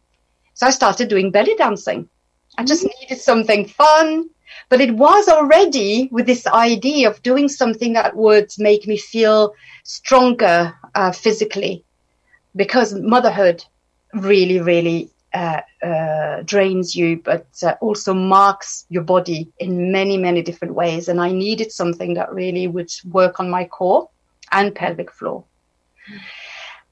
so 0.54 0.68
I 0.68 0.72
started 0.72 1.10
doing 1.10 1.32
belly 1.32 1.56
dancing. 1.56 2.10
I 2.58 2.64
just 2.64 2.84
mm-hmm. 2.84 3.02
needed 3.02 3.22
something 3.22 3.68
fun, 3.68 4.30
but 4.70 4.82
it 4.82 4.96
was 4.96 5.28
already 5.28 6.08
with 6.12 6.26
this 6.26 6.48
idea 6.48 7.10
of 7.10 7.22
doing 7.22 7.50
something 7.50 7.94
that 7.94 8.16
would 8.16 8.50
make 8.58 8.88
me 8.88 8.98
feel 8.98 9.54
stronger 9.84 10.74
uh, 10.96 11.12
physically, 11.12 11.84
because 12.56 12.94
motherhood 12.94 13.66
really, 14.14 14.62
really 14.62 15.00
uh, 15.02 15.04
uh, 15.04 15.15
drains 16.46 16.96
you, 16.96 17.22
but 17.24 17.48
uh, 17.64 17.76
also 17.82 18.14
marks 18.14 18.86
your 18.90 19.04
body 19.04 19.52
in 19.60 19.92
many, 19.92 20.18
many 20.18 20.42
different 20.42 20.74
ways. 20.74 21.08
And 21.08 21.20
I 21.20 21.32
needed 21.32 21.72
something 21.72 22.14
that 22.14 22.34
really 22.34 22.68
would 22.68 22.92
work 23.12 23.40
on 23.40 23.50
my 23.50 23.66
core 23.66 24.10
and 24.52 24.74
pelvic 24.74 25.12
floor. 25.12 25.44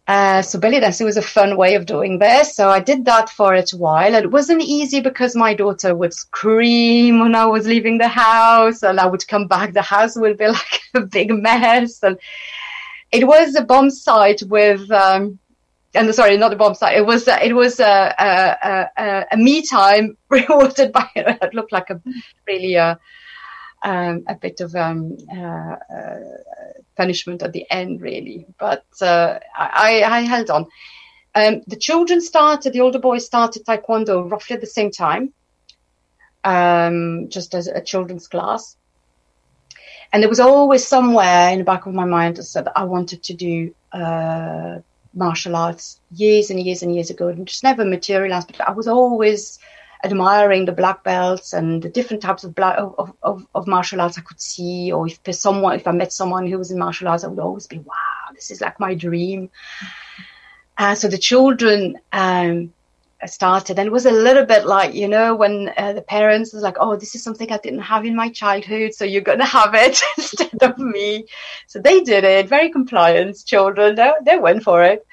Uh, 0.06 0.42
so 0.42 0.60
belly 0.60 0.82
dancing 0.82 1.06
was 1.06 1.16
a 1.16 1.22
fun 1.22 1.56
way 1.56 1.76
of 1.76 1.86
doing 1.86 2.20
this. 2.20 2.56
So 2.56 2.70
I 2.70 2.82
did 2.82 3.06
that 3.06 3.30
for 3.30 3.54
a 3.54 3.64
while. 3.72 4.14
It 4.16 4.32
wasn't 4.32 4.62
easy 4.62 5.00
because 5.00 5.36
my 5.36 5.54
daughter 5.54 5.96
would 5.96 6.14
scream 6.14 7.22
when 7.22 7.36
I 7.36 7.46
was 7.46 7.66
leaving 7.66 8.00
the 8.00 8.10
house 8.10 8.84
and 8.84 9.00
I 9.00 9.06
would 9.06 9.26
come 9.28 9.48
back. 9.48 9.74
The 9.74 9.82
house 9.82 10.18
would 10.18 10.38
be 10.38 10.48
like 10.60 10.82
a 10.94 11.02
big 11.02 11.32
mess. 11.32 12.04
And 12.04 12.18
it 13.14 13.26
was 13.26 13.56
a 13.56 13.64
bomb 13.64 13.90
site 13.90 14.44
with, 14.44 14.92
um, 14.92 15.40
and 15.96 16.14
sorry, 16.16 16.38
not 16.38 16.54
a 16.54 16.56
bomb 16.56 16.76
site. 16.76 16.98
It 16.98 17.06
was 17.06 17.28
it 17.28 17.56
was 17.56 17.80
a, 17.80 18.16
a, 18.18 18.90
a, 18.98 19.26
a 19.32 19.38
me 19.38 19.62
time 19.62 20.18
rewarded 20.30 20.92
by 20.92 21.08
it 21.16 21.54
looked 21.54 21.72
like 21.72 21.90
a 21.90 22.02
really 22.48 22.78
uh, 22.78 22.96
um, 23.84 24.24
a 24.28 24.36
bit 24.36 24.62
of 24.62 24.76
um, 24.76 25.18
uh, 25.32 25.76
uh, 25.94 26.20
punishment 26.96 27.44
at 27.44 27.54
the 27.54 27.70
end, 27.70 28.02
really. 28.02 28.46
But 28.58 28.86
uh, 29.02 29.40
I, 29.56 30.04
I, 30.04 30.22
held 30.22 30.50
on. 30.50 30.68
Um, 31.36 31.62
the 31.68 31.76
children 31.76 32.22
started. 32.22 32.74
The 32.74 32.82
older 32.82 33.00
boys 33.00 33.26
started 33.26 33.66
taekwondo 33.66 34.30
roughly 34.30 34.56
at 34.56 34.62
the 34.62 34.68
same 34.68 34.90
time, 34.90 35.34
um, 36.44 37.28
just 37.30 37.54
as 37.54 37.68
a 37.68 37.82
children's 37.82 38.28
class. 38.28 38.78
And 40.12 40.22
there 40.22 40.30
was 40.30 40.40
always 40.40 40.88
somewhere 40.88 41.50
in 41.50 41.58
the 41.58 41.66
back 41.66 41.86
of 41.86 41.94
my 41.94 42.06
mind 42.06 42.38
that 42.38 42.44
said 42.44 42.68
I 42.76 42.84
wanted 42.84 43.24
to 43.24 43.34
do 43.34 43.74
martial 45.14 45.56
arts 45.56 46.00
years 46.12 46.50
and 46.50 46.60
years 46.60 46.82
and 46.84 46.94
years 46.94 47.10
ago 47.10 47.28
and 47.28 47.48
just 47.48 47.64
never 47.64 47.86
materialized. 47.86 48.48
But 48.48 48.68
I 48.68 48.72
was 48.72 48.88
always 48.88 49.60
admiring 50.04 50.66
the 50.66 50.72
black 50.72 51.04
belts 51.04 51.54
and 51.54 51.82
the 51.82 51.90
different 51.90 52.22
types 52.22 52.44
of, 52.44 52.54
black, 52.54 52.78
of, 52.78 53.14
of, 53.22 53.48
of, 53.56 53.68
martial 53.68 54.02
arts 54.02 54.18
I 54.18 54.22
could 54.22 54.42
see. 54.42 54.92
Or 54.92 55.08
if 55.08 55.20
someone, 55.36 55.76
if 55.76 55.88
I 55.88 55.92
met 55.92 56.12
someone 56.12 56.48
who 56.48 56.58
was 56.58 56.72
in 56.72 56.80
martial 56.80 57.08
arts, 57.08 57.24
I 57.24 57.28
would 57.28 57.40
always 57.40 57.68
be, 57.68 57.80
wow, 57.80 58.32
this 58.34 58.52
is 58.52 58.62
like 58.62 58.80
my 58.80 58.96
dream. 58.96 59.50
Uh, 60.78 60.96
so 60.96 61.08
the 61.08 61.18
children 61.18 62.00
um, 62.12 62.74
started, 63.26 63.80
and 63.80 63.88
it 63.88 63.92
was 63.92 64.06
a 64.06 64.12
little 64.12 64.46
bit 64.46 64.66
like, 64.66 64.94
you 64.94 65.08
know, 65.08 65.36
when 65.36 65.72
uh, 65.78 65.94
the 65.94 66.02
parents 66.02 66.54
was 66.54 66.64
like, 66.64 66.78
oh, 66.80 66.96
this 66.96 67.16
is 67.16 67.24
something 67.24 67.52
I 67.52 67.58
didn't 67.58 67.80
have 67.80 68.06
in 68.06 68.16
my 68.16 68.30
childhood, 68.30 68.94
so 68.94 69.06
you're 69.06 69.22
to 69.22 69.46
have 69.46 69.74
it 69.74 70.02
instead 70.18 70.62
of 70.62 70.78
me. 70.78 71.26
So 71.68 71.80
they 71.80 72.02
did 72.02 72.24
it, 72.24 72.50
very 72.50 72.70
compliant 72.70 73.38
children. 73.46 73.96
They, 73.96 74.12
they 74.26 74.38
went 74.38 74.64
for 74.64 74.84
it. 74.84 75.06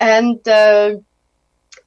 And, 0.00 0.46
uh, 0.46 0.96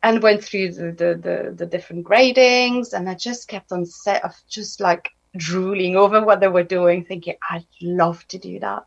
and 0.03 0.21
went 0.21 0.43
through 0.43 0.73
the, 0.73 0.91
the, 0.91 1.19
the, 1.21 1.53
the, 1.55 1.65
different 1.65 2.05
gradings 2.05 2.93
and 2.93 3.07
I 3.07 3.13
just 3.13 3.47
kept 3.47 3.71
on 3.71 3.85
set 3.85 4.25
of 4.25 4.35
just 4.49 4.81
like 4.81 5.11
drooling 5.37 5.95
over 5.95 6.23
what 6.23 6.39
they 6.39 6.47
were 6.47 6.63
doing, 6.63 7.05
thinking, 7.05 7.35
I'd 7.49 7.65
love 7.81 8.27
to 8.29 8.37
do 8.37 8.59
that. 8.59 8.83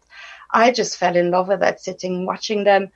I 0.52 0.70
just 0.70 0.98
fell 0.98 1.16
in 1.16 1.30
love 1.30 1.48
with 1.48 1.60
that 1.60 1.80
sitting, 1.80 2.26
watching 2.26 2.64
them. 2.64 2.90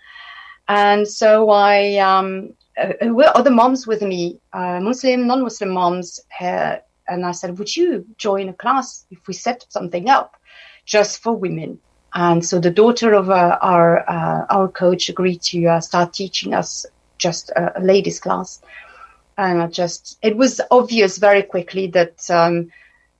And 0.69 1.09
so 1.09 1.51
I, 1.51 1.97
um, 1.97 2.55
uh, 2.79 2.93
uh 3.01 3.33
other 3.35 3.51
moms 3.51 3.87
with 3.87 4.03
me, 4.03 4.41
uh, 4.53 4.81
Muslim, 4.81 5.27
non-Muslim 5.27 5.71
moms, 5.71 6.21
uh, 6.41 6.77
and 7.07 7.25
I 7.25 7.33
said, 7.33 7.59
would 7.59 7.75
you 7.75 8.07
join 8.17 8.49
a 8.49 8.53
class 8.53 9.07
if 9.11 9.27
we 9.27 9.35
set 9.35 9.65
something 9.69 10.09
up 10.09 10.37
just 10.85 11.23
for 11.23 11.33
women? 11.35 11.79
And 12.15 12.45
so 12.45 12.59
the 12.59 12.71
daughter 12.71 13.13
of 13.13 13.31
uh, 13.31 13.59
our 13.61 14.09
uh, 14.09 14.47
our 14.49 14.69
coach 14.69 15.09
agreed 15.09 15.43
to 15.43 15.81
start 15.81 16.15
teaching 16.15 16.55
us 16.55 16.87
just 17.19 17.51
a, 17.51 17.79
a, 17.79 17.83
ladies 17.83 18.19
class, 18.19 18.63
and 19.37 19.61
I 19.63 19.67
just 19.67 20.19
it 20.23 20.37
was 20.37 20.61
obvious 20.71 21.19
very 21.19 21.43
quickly 21.43 21.89
that 21.89 22.31
um, 22.31 22.71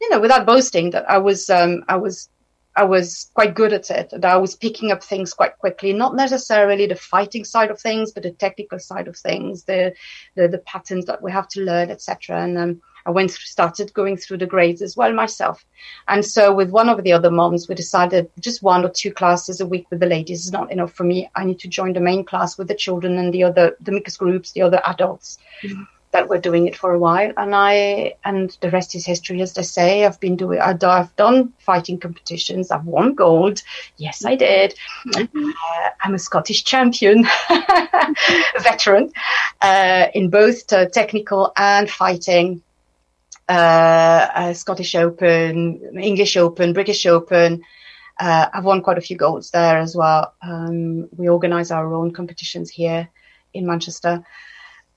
you 0.01 0.09
know 0.11 0.21
without 0.21 0.47
boasting 0.47 0.91
that 0.91 1.09
I 1.09 1.19
was 1.19 1.51
um, 1.51 1.85
I 1.87 1.97
was 1.97 2.31
I 2.79 2.85
was 2.85 3.29
quite 3.35 3.57
good 3.57 3.73
at 3.73 3.91
it 3.91 4.13
and 4.13 4.25
I 4.25 4.37
was 4.37 4.55
picking 4.55 4.93
up 4.93 5.03
things 5.03 5.35
quite 5.35 5.59
quickly, 5.59 5.93
not 5.93 6.15
necessarily 6.15 6.87
the 6.87 6.95
fighting 6.95 7.45
side 7.45 7.73
of 7.73 7.81
things, 7.81 8.13
but 8.13 8.23
the 8.23 8.31
technical 8.31 8.79
side 8.79 9.09
of 9.09 9.17
things, 9.17 9.65
the 9.65 9.95
the, 10.37 10.47
the 10.47 10.59
patterns 10.59 11.07
that 11.07 11.21
we 11.21 11.33
have 11.33 11.49
to 11.49 11.61
learn, 11.61 11.91
etc. 11.91 12.41
And 12.41 12.57
um, 12.57 12.81
I 13.05 13.11
went 13.11 13.33
through, 13.33 13.47
started 13.47 13.93
going 13.95 14.17
through 14.17 14.39
the 14.39 14.47
grades 14.47 14.81
as 14.81 14.97
well 14.97 15.13
myself. 15.13 15.67
And 16.07 16.25
so 16.25 16.55
with 16.55 16.71
one 16.71 16.89
of 16.89 17.03
the 17.03 17.13
other 17.13 17.33
moms, 17.33 17.69
we 17.69 17.75
decided 17.75 18.31
just 18.39 18.63
one 18.63 18.85
or 18.85 18.91
two 18.91 19.13
classes 19.13 19.61
a 19.61 19.67
week 19.67 19.87
with 19.91 19.99
the 19.99 20.07
ladies 20.07 20.45
is 20.45 20.53
not 20.53 20.71
enough 20.71 20.93
for 20.93 21.03
me. 21.03 21.29
I 21.35 21.45
need 21.45 21.59
to 21.61 21.69
join 21.69 21.95
the 21.95 22.09
main 22.11 22.25
class 22.25 22.57
with 22.57 22.69
the 22.69 22.77
children 22.77 23.19
and 23.19 23.35
the 23.35 23.43
other 23.43 23.77
the 23.81 23.91
mixed 23.91 24.21
groups, 24.21 24.53
the 24.53 24.63
other 24.63 24.81
adults. 24.85 25.39
Mm-hmm 25.65 25.83
that 26.11 26.29
were 26.29 26.39
doing 26.39 26.67
it 26.67 26.77
for 26.77 26.93
a 26.93 26.99
while, 26.99 27.33
and 27.37 27.55
I 27.55 28.15
and 28.25 28.57
the 28.61 28.71
rest 28.71 28.95
is 28.95 29.05
history, 29.05 29.43
as 29.43 29.53
they 29.55 29.63
say. 29.63 30.05
I've 30.05 30.21
been 30.21 30.37
doing, 30.37 30.59
I've 30.61 30.79
done 31.17 31.53
fighting 31.59 31.99
competitions. 31.99 32.71
I've 32.71 32.87
won 32.87 33.15
gold. 33.15 33.63
Yes, 33.99 34.25
I 34.25 34.35
did. 34.35 34.75
Mm-hmm. 35.07 35.49
Uh, 35.49 35.89
I'm 36.03 36.15
a 36.15 36.19
Scottish 36.19 36.65
champion, 36.65 37.27
veteran 38.61 39.13
uh, 39.61 40.07
in 40.15 40.31
both 40.31 40.73
uh, 40.73 40.87
technical 40.87 41.53
and 41.57 41.91
fighting. 41.91 42.63
Uh, 43.49 44.53
Scottish 44.53 44.95
Open, 44.95 45.99
English 45.99 46.37
Open, 46.37 46.75
British 46.75 47.07
Open. 47.07 47.63
Uh, 48.21 48.47
I've 48.53 48.65
won 48.65 48.83
quite 48.83 48.99
a 48.99 49.03
few 49.03 49.17
golds 49.17 49.51
there 49.51 49.79
as 49.79 49.95
well. 49.95 50.35
Um, 50.43 51.09
we 51.17 51.29
organise 51.29 51.71
our 51.71 51.95
own 51.95 52.13
competitions 52.13 52.69
here 52.69 53.09
in 53.55 53.67
Manchester 53.67 54.25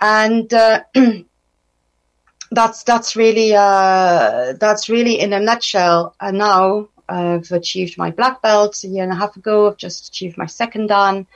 and 0.02 0.52
uh, 0.54 0.84
that's 2.52 2.84
that's 2.84 3.16
really 3.16 3.56
uh, 3.56 4.54
that's 4.60 4.90
really 4.90 5.20
in 5.20 5.32
a 5.34 5.40
nutshell. 5.40 6.16
And 6.20 6.40
now 6.40 6.90
I've 7.08 7.52
achieved 7.52 7.98
my 7.98 8.12
black 8.12 8.42
belt 8.42 8.84
a 8.84 8.88
year 8.88 9.04
and 9.04 9.12
a 9.12 9.16
half 9.16 9.36
ago. 9.38 9.68
I've 9.68 9.78
just 9.78 10.08
achieved 10.08 10.38
my 10.38 10.48
second 10.48 10.88
dan, 10.88 11.28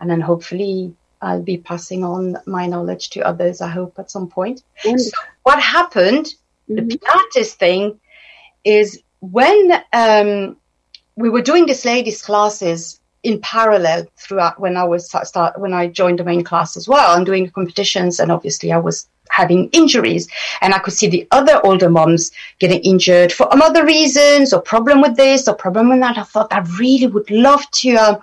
and 0.00 0.10
then 0.10 0.20
hopefully 0.20 0.94
I'll 1.22 1.42
be 1.42 1.58
passing 1.58 2.04
on 2.04 2.36
my 2.46 2.66
knowledge 2.66 3.10
to 3.10 3.20
others. 3.22 3.60
I 3.60 3.68
hope 3.68 3.98
at 3.98 4.10
some 4.10 4.28
point. 4.28 4.62
So 4.98 5.10
what 5.42 5.60
happened? 5.60 6.26
Mm-hmm. 6.68 6.88
The 6.88 6.98
Pilates 6.98 7.54
thing 7.54 7.98
is 8.64 9.02
when 9.20 9.82
um, 9.92 10.56
we 11.16 11.28
were 11.30 11.42
doing 11.42 11.66
this 11.66 11.84
ladies' 11.84 12.22
classes 12.22 12.99
in 13.22 13.40
parallel 13.40 14.06
throughout 14.16 14.58
when 14.58 14.76
I 14.76 14.84
was 14.84 15.10
start 15.10 15.58
when 15.60 15.74
I 15.74 15.88
joined 15.88 16.18
the 16.18 16.24
main 16.24 16.42
class 16.42 16.76
as 16.76 16.88
well 16.88 17.16
and 17.16 17.26
doing 17.26 17.50
competitions 17.50 18.18
and 18.18 18.32
obviously 18.32 18.72
I 18.72 18.78
was 18.78 19.06
having 19.30 19.68
injuries 19.72 20.28
and 20.60 20.74
I 20.74 20.78
could 20.78 20.94
see 20.94 21.08
the 21.08 21.26
other 21.30 21.60
older 21.64 21.88
moms 21.88 22.30
getting 22.58 22.80
injured 22.80 23.32
for 23.32 23.52
other 23.52 23.84
reasons 23.84 24.52
or 24.52 24.60
problem 24.60 25.00
with 25.00 25.16
this 25.16 25.48
or 25.48 25.54
problem 25.54 25.88
with 25.88 26.00
that. 26.00 26.18
I 26.18 26.22
thought 26.22 26.52
I 26.52 26.60
really 26.78 27.06
would 27.06 27.30
love 27.30 27.68
to 27.70 27.94
uh, 27.94 28.20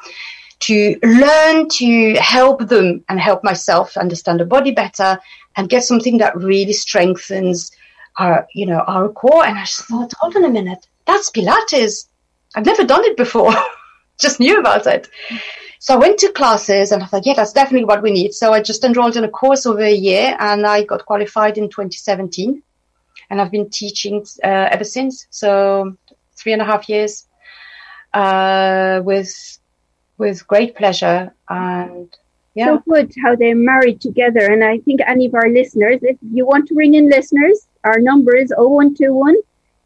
to 0.60 0.98
learn 1.04 1.70
to 1.70 2.14
help 2.16 2.68
them 2.68 3.04
and 3.10 3.20
help 3.20 3.44
myself 3.44 3.96
understand 3.96 4.40
the 4.40 4.46
body 4.46 4.72
better 4.72 5.20
and 5.56 5.70
get 5.70 5.84
something 5.84 6.18
that 6.18 6.36
really 6.36 6.74
strengthens 6.74 7.72
our 8.18 8.48
you 8.54 8.66
know 8.66 8.80
our 8.88 9.10
core. 9.10 9.46
And 9.46 9.58
I 9.58 9.62
just 9.62 9.86
thought, 9.86 10.14
hold 10.20 10.36
on 10.36 10.44
a 10.44 10.50
minute, 10.50 10.88
that's 11.06 11.30
Pilates. 11.30 12.08
I've 12.56 12.66
never 12.66 12.84
done 12.84 13.06
it 13.06 13.18
before. 13.18 13.54
just 14.20 14.40
knew 14.40 14.60
about 14.60 14.88
it. 14.88 15.10
so 15.80 15.96
I 15.96 15.98
went 15.98 16.18
to 16.20 16.32
classes 16.32 16.92
and 16.92 17.04
I 17.04 17.06
thought, 17.06 17.26
yeah, 17.26 17.34
that's 17.34 17.54
definitely 17.54 17.86
what 17.86 18.02
we 18.02 18.12
need. 18.12 18.34
So 18.34 18.54
I 18.54 18.62
just 18.62 18.84
enrolled 18.84 19.18
in 19.18 19.24
a 19.24 19.30
course 19.30 19.66
over 19.66 19.84
a 19.84 19.94
year 19.94 20.36
and 20.40 20.66
I 20.66 20.84
got 20.84 21.06
qualified 21.06 21.58
in 21.58 21.70
2017 21.70 22.62
and 23.30 23.42
I've 23.42 23.52
been 23.52 23.70
teaching 23.70 24.26
uh, 24.44 24.70
ever 24.72 24.84
since. 24.84 25.28
So 25.30 25.96
three 26.36 26.54
and 26.54 26.62
a 26.62 26.66
half 26.66 26.90
years 26.90 27.28
uh, 28.14 29.02
with 29.04 29.60
with 30.18 30.48
great 30.48 30.76
pleasure 30.76 31.32
and 31.48 32.18
yeah. 32.56 32.78
So 32.78 32.84
good 32.90 33.14
how 33.24 33.36
they're 33.36 33.56
married 33.56 34.02
together. 34.02 34.52
And 34.52 34.64
I 34.64 34.80
think 34.80 35.02
any 35.06 35.28
of 35.28 35.36
our 35.36 35.48
listeners, 35.48 36.00
if 36.02 36.18
you 36.34 36.44
want 36.48 36.68
to 36.70 36.74
ring 36.74 36.96
in 36.96 37.08
listeners, 37.08 37.68
our 37.84 38.00
number 38.00 38.36
is 38.36 38.52
0121 38.58 39.36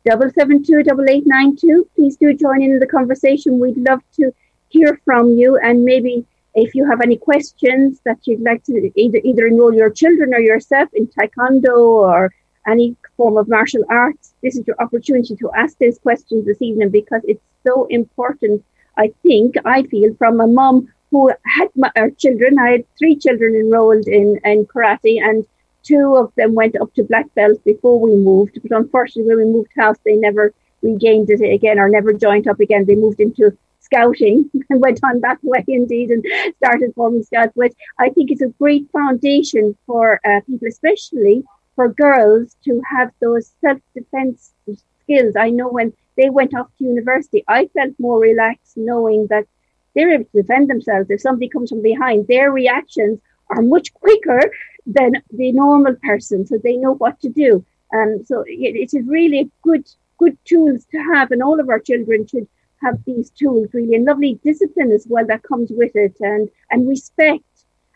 772 0.07 1.89
Please 1.95 2.17
do 2.17 2.33
join 2.33 2.61
in 2.61 2.79
the 2.79 2.87
conversation. 2.87 3.59
We'd 3.59 3.77
love 3.77 4.01
to 4.17 4.31
hear 4.69 4.99
from 5.05 5.29
you 5.29 5.57
and 5.57 5.83
maybe 5.83 6.25
if 6.53 6.75
you 6.75 6.89
have 6.89 7.01
any 7.01 7.17
questions 7.17 8.01
that 8.03 8.19
you'd 8.25 8.41
like 8.41 8.63
to 8.65 8.91
either, 8.95 9.19
either 9.23 9.45
enroll 9.47 9.73
your 9.73 9.89
children 9.89 10.33
or 10.33 10.39
yourself 10.39 10.89
in 10.93 11.07
taekwondo 11.07 11.77
or 11.77 12.33
any 12.67 12.95
form 13.15 13.37
of 13.37 13.47
martial 13.47 13.83
arts, 13.89 14.33
this 14.43 14.57
is 14.57 14.67
your 14.67 14.75
opportunity 14.81 15.35
to 15.35 15.49
ask 15.55 15.77
those 15.77 15.97
questions 15.99 16.45
this 16.45 16.61
evening 16.61 16.89
because 16.89 17.21
it's 17.23 17.43
so 17.65 17.85
important. 17.89 18.63
I 18.97 19.13
think, 19.23 19.55
I 19.63 19.83
feel, 19.83 20.13
from 20.15 20.41
a 20.41 20.47
mom 20.47 20.89
who 21.11 21.31
had 21.45 21.69
my, 21.75 21.91
uh, 21.95 22.09
children. 22.17 22.57
I 22.57 22.71
had 22.71 22.85
three 22.97 23.15
children 23.15 23.55
enrolled 23.55 24.07
in, 24.07 24.39
in 24.43 24.65
karate, 24.65 25.21
and 25.21 25.45
two 25.83 26.15
of 26.15 26.33
them 26.35 26.53
went 26.53 26.75
up 26.79 26.93
to 26.95 27.03
black 27.03 27.33
belt 27.35 27.63
before 27.63 27.99
we 27.99 28.15
moved. 28.15 28.59
But 28.61 28.77
unfortunately, 28.77 29.35
when 29.35 29.45
we 29.45 29.53
moved 29.53 29.71
house, 29.77 29.97
they 30.05 30.15
never 30.15 30.53
regained 30.81 31.29
it 31.29 31.41
again 31.41 31.79
or 31.79 31.89
never 31.89 32.13
joined 32.13 32.47
up 32.47 32.59
again. 32.59 32.85
They 32.85 32.95
moved 32.95 33.19
into 33.19 33.57
scouting 33.79 34.49
and 34.69 34.81
went 34.81 34.99
on 35.03 35.21
that 35.21 35.39
way 35.43 35.63
indeed 35.67 36.09
and 36.09 36.25
started 36.57 36.93
forming 36.95 37.23
scouts, 37.23 37.55
which 37.55 37.73
I 37.99 38.09
think 38.09 38.31
is 38.31 38.41
a 38.41 38.47
great 38.59 38.89
foundation 38.91 39.75
for 39.85 40.19
uh, 40.25 40.41
people, 40.47 40.67
especially 40.67 41.43
for 41.75 41.89
girls 41.89 42.55
to 42.65 42.81
have 42.89 43.11
those 43.21 43.51
self-defense 43.61 44.53
skills. 45.03 45.35
I 45.35 45.49
know 45.49 45.69
when 45.69 45.93
they 46.17 46.29
went 46.29 46.53
off 46.53 46.67
to 46.77 46.83
university, 46.83 47.43
I 47.47 47.67
felt 47.67 47.93
more 47.99 48.19
relaxed 48.19 48.77
knowing 48.77 49.27
that 49.29 49.45
they're 49.95 50.11
able 50.13 50.25
to 50.25 50.41
defend 50.41 50.69
themselves. 50.69 51.09
If 51.09 51.21
somebody 51.21 51.49
comes 51.49 51.69
from 51.69 51.81
behind, 51.81 52.27
their 52.27 52.51
reactions 52.51 53.19
are 53.51 53.61
much 53.61 53.93
quicker 53.93 54.41
than 54.85 55.13
the 55.31 55.51
normal 55.51 55.95
person, 56.01 56.45
so 56.45 56.57
they 56.57 56.77
know 56.77 56.93
what 56.93 57.19
to 57.21 57.29
do. 57.29 57.63
Um, 57.93 58.23
so 58.25 58.41
it, 58.47 58.75
it 58.75 58.93
is 58.97 59.07
really 59.07 59.51
good, 59.61 59.85
good 60.17 60.37
tools 60.45 60.85
to 60.91 60.97
have, 61.13 61.31
and 61.31 61.43
all 61.43 61.59
of 61.59 61.69
our 61.69 61.79
children 61.79 62.25
should 62.25 62.47
have 62.81 62.97
these 63.05 63.29
tools 63.31 63.67
really, 63.73 63.95
and 63.95 64.05
lovely 64.05 64.39
discipline 64.43 64.91
as 64.91 65.05
well 65.07 65.25
that 65.27 65.43
comes 65.43 65.69
with 65.71 65.95
it, 65.95 66.15
and 66.19 66.49
and 66.71 66.87
respect. 66.87 67.43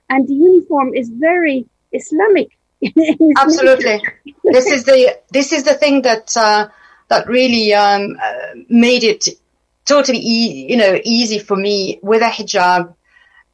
And 0.09 0.27
the 0.27 0.35
uniform 0.35 0.93
is 0.93 1.09
very 1.09 1.65
Islamic. 1.91 2.49
Absolutely, 3.37 4.03
this 4.43 4.67
is 4.67 4.83
the 4.83 5.17
this 5.31 5.51
is 5.53 5.63
the 5.63 5.73
thing 5.73 6.03
that 6.03 6.35
uh, 6.37 6.67
that 7.07 7.27
really 7.27 7.73
um, 7.73 8.17
uh, 8.21 8.59
made 8.69 9.03
it 9.03 9.27
totally, 9.85 10.19
e- 10.19 10.67
you 10.69 10.77
know, 10.77 10.99
easy 11.03 11.39
for 11.39 11.55
me 11.55 11.99
with 12.01 12.21
a 12.21 12.29
hijab. 12.29 12.93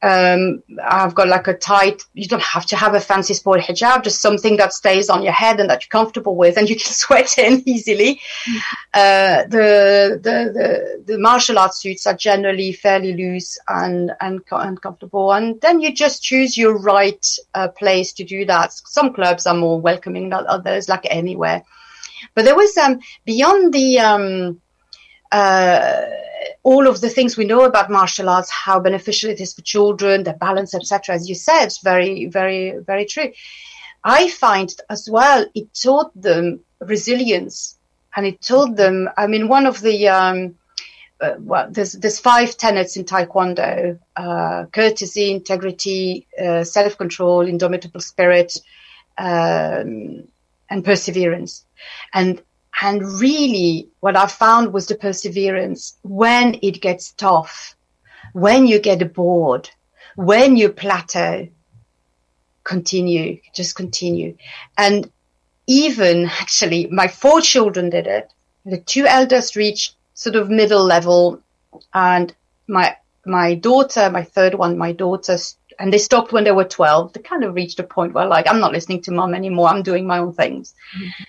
Um, 0.02 0.64
I've 0.82 1.14
got 1.14 1.28
like 1.28 1.46
a 1.46 1.54
tight, 1.54 2.02
you 2.12 2.26
don't 2.26 2.42
have 2.42 2.66
to 2.66 2.76
have 2.76 2.94
a 2.94 3.00
fancy 3.00 3.34
sport 3.34 3.60
hijab, 3.60 4.02
just 4.02 4.20
something 4.20 4.56
that 4.56 4.72
stays 4.72 5.08
on 5.08 5.22
your 5.22 5.32
head 5.32 5.60
and 5.60 5.70
that 5.70 5.82
you're 5.82 6.00
comfortable 6.00 6.34
with 6.34 6.58
and 6.58 6.68
you 6.68 6.74
can 6.74 6.92
sweat 6.92 7.38
in 7.38 7.62
easily. 7.68 8.20
Mm-hmm. 8.44 8.58
Uh, 8.94 9.42
the, 9.44 10.20
the, 10.20 10.52
the, 10.52 11.12
the 11.12 11.18
martial 11.18 11.56
arts 11.56 11.80
suits 11.80 12.04
are 12.06 12.16
generally 12.16 12.72
fairly 12.72 13.12
loose 13.16 13.58
and, 13.68 14.10
and, 14.20 14.40
and 14.50 14.82
comfortable. 14.82 15.32
And 15.32 15.60
then 15.60 15.80
you 15.80 15.94
just 15.94 16.24
choose 16.24 16.58
your 16.58 16.76
right 16.78 17.24
uh, 17.54 17.68
place 17.68 18.12
to 18.14 18.24
do 18.24 18.44
that. 18.46 18.72
Some 18.72 19.12
clubs 19.12 19.46
are 19.46 19.54
more 19.54 19.80
welcoming 19.80 20.30
than 20.30 20.46
others, 20.48 20.88
like 20.88 21.06
anywhere. 21.08 21.62
But 22.34 22.44
there 22.44 22.56
was, 22.56 22.76
um, 22.76 22.98
beyond 23.24 23.72
the, 23.72 24.00
um, 24.00 24.60
uh, 25.30 26.02
all 26.64 26.86
of 26.86 27.00
the 27.00 27.08
things 27.08 27.36
we 27.36 27.44
know 27.44 27.64
about 27.64 27.90
martial 27.90 28.28
arts, 28.28 28.50
how 28.50 28.78
beneficial 28.78 29.30
it 29.30 29.40
is 29.40 29.52
for 29.52 29.62
children, 29.62 30.22
the 30.22 30.32
balance, 30.32 30.74
etc. 30.74 31.14
As 31.14 31.28
you 31.28 31.34
said, 31.34 31.68
very, 31.82 32.26
very, 32.26 32.78
very 32.78 33.04
true. 33.04 33.32
I 34.04 34.28
find 34.28 34.72
as 34.88 35.08
well 35.10 35.46
it 35.54 35.74
taught 35.74 36.10
them 36.20 36.60
resilience, 36.80 37.76
and 38.16 38.26
it 38.26 38.40
taught 38.40 38.76
them. 38.76 39.08
I 39.16 39.26
mean, 39.26 39.48
one 39.48 39.66
of 39.66 39.80
the 39.80 40.08
um, 40.08 40.56
uh, 41.20 41.34
well, 41.38 41.68
there's 41.70 41.92
there's 41.92 42.18
five 42.18 42.56
tenets 42.56 42.96
in 42.96 43.04
Taekwondo: 43.04 43.98
uh, 44.16 44.64
courtesy, 44.72 45.30
integrity, 45.30 46.26
uh, 46.40 46.64
self-control, 46.64 47.42
indomitable 47.46 48.00
spirit, 48.00 48.58
um, 49.18 50.24
and 50.68 50.84
perseverance. 50.84 51.64
And 52.12 52.42
and 52.82 53.20
really, 53.20 53.88
what 54.00 54.16
I 54.16 54.26
found 54.26 54.72
was 54.72 54.88
the 54.88 54.96
perseverance 54.96 55.96
when 56.02 56.58
it 56.62 56.80
gets 56.80 57.12
tough, 57.12 57.76
when 58.32 58.66
you 58.66 58.80
get 58.80 59.14
bored, 59.14 59.70
when 60.16 60.56
you 60.56 60.68
plateau, 60.68 61.46
continue, 62.64 63.40
just 63.54 63.76
continue. 63.76 64.36
And 64.76 65.08
even 65.68 66.26
actually, 66.40 66.88
my 66.88 67.06
four 67.06 67.40
children 67.40 67.88
did 67.88 68.08
it. 68.08 68.32
The 68.64 68.78
two 68.78 69.06
eldest 69.06 69.54
reached 69.54 69.94
sort 70.14 70.34
of 70.34 70.50
middle 70.50 70.84
level, 70.84 71.40
and 71.94 72.34
my 72.66 72.96
my 73.24 73.54
daughter, 73.54 74.10
my 74.10 74.24
third 74.24 74.54
one, 74.54 74.76
my 74.76 74.90
daughter, 74.90 75.36
and 75.78 75.92
they 75.92 75.98
stopped 75.98 76.32
when 76.32 76.42
they 76.42 76.50
were 76.50 76.64
12. 76.64 77.12
They 77.12 77.20
kind 77.20 77.44
of 77.44 77.54
reached 77.54 77.78
a 77.78 77.84
point 77.84 78.12
where, 78.12 78.26
like, 78.26 78.48
I'm 78.48 78.58
not 78.58 78.72
listening 78.72 79.02
to 79.02 79.12
mom 79.12 79.34
anymore. 79.34 79.68
I'm 79.68 79.84
doing 79.84 80.04
my 80.04 80.18
own 80.18 80.32
things. 80.32 80.74
Mm-hmm. 80.96 81.22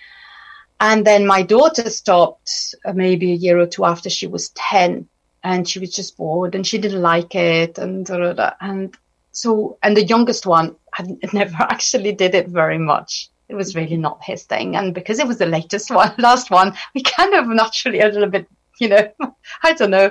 And 0.80 1.06
then 1.06 1.26
my 1.26 1.42
daughter 1.42 1.88
stopped 1.88 2.74
uh, 2.84 2.92
maybe 2.92 3.32
a 3.32 3.36
year 3.36 3.58
or 3.58 3.66
two 3.66 3.84
after 3.84 4.10
she 4.10 4.26
was 4.26 4.50
10 4.50 5.08
and 5.42 5.68
she 5.68 5.78
was 5.78 5.94
just 5.94 6.16
bored 6.16 6.54
and 6.54 6.66
she 6.66 6.78
didn't 6.78 7.02
like 7.02 7.34
it. 7.34 7.78
And, 7.78 8.08
and 8.08 8.96
so, 9.32 9.78
and 9.82 9.96
the 9.96 10.04
youngest 10.04 10.46
one 10.46 10.76
had 10.92 11.16
never 11.32 11.62
actually 11.62 12.12
did 12.12 12.34
it 12.34 12.48
very 12.48 12.78
much. 12.78 13.28
It 13.48 13.54
was 13.54 13.76
really 13.76 13.96
not 13.96 14.24
his 14.24 14.44
thing. 14.44 14.74
And 14.74 14.94
because 14.94 15.18
it 15.18 15.26
was 15.26 15.38
the 15.38 15.46
latest 15.46 15.90
one, 15.94 16.14
last 16.18 16.50
one, 16.50 16.74
we 16.94 17.02
kind 17.02 17.34
of 17.34 17.46
naturally 17.46 18.00
a 18.00 18.08
little 18.08 18.30
bit, 18.30 18.48
you 18.80 18.88
know, 18.88 19.08
I 19.62 19.74
don't 19.74 19.90
know, 19.90 20.10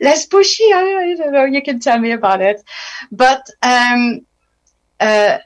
less 0.00 0.26
pushy. 0.26 0.72
I, 0.72 1.10
I 1.10 1.14
don't 1.14 1.32
know. 1.32 1.44
You 1.44 1.62
can 1.62 1.78
tell 1.78 1.98
me 1.98 2.12
about 2.12 2.40
it. 2.40 2.62
But, 3.12 3.48
um, 3.62 4.26
uh, 4.98 5.38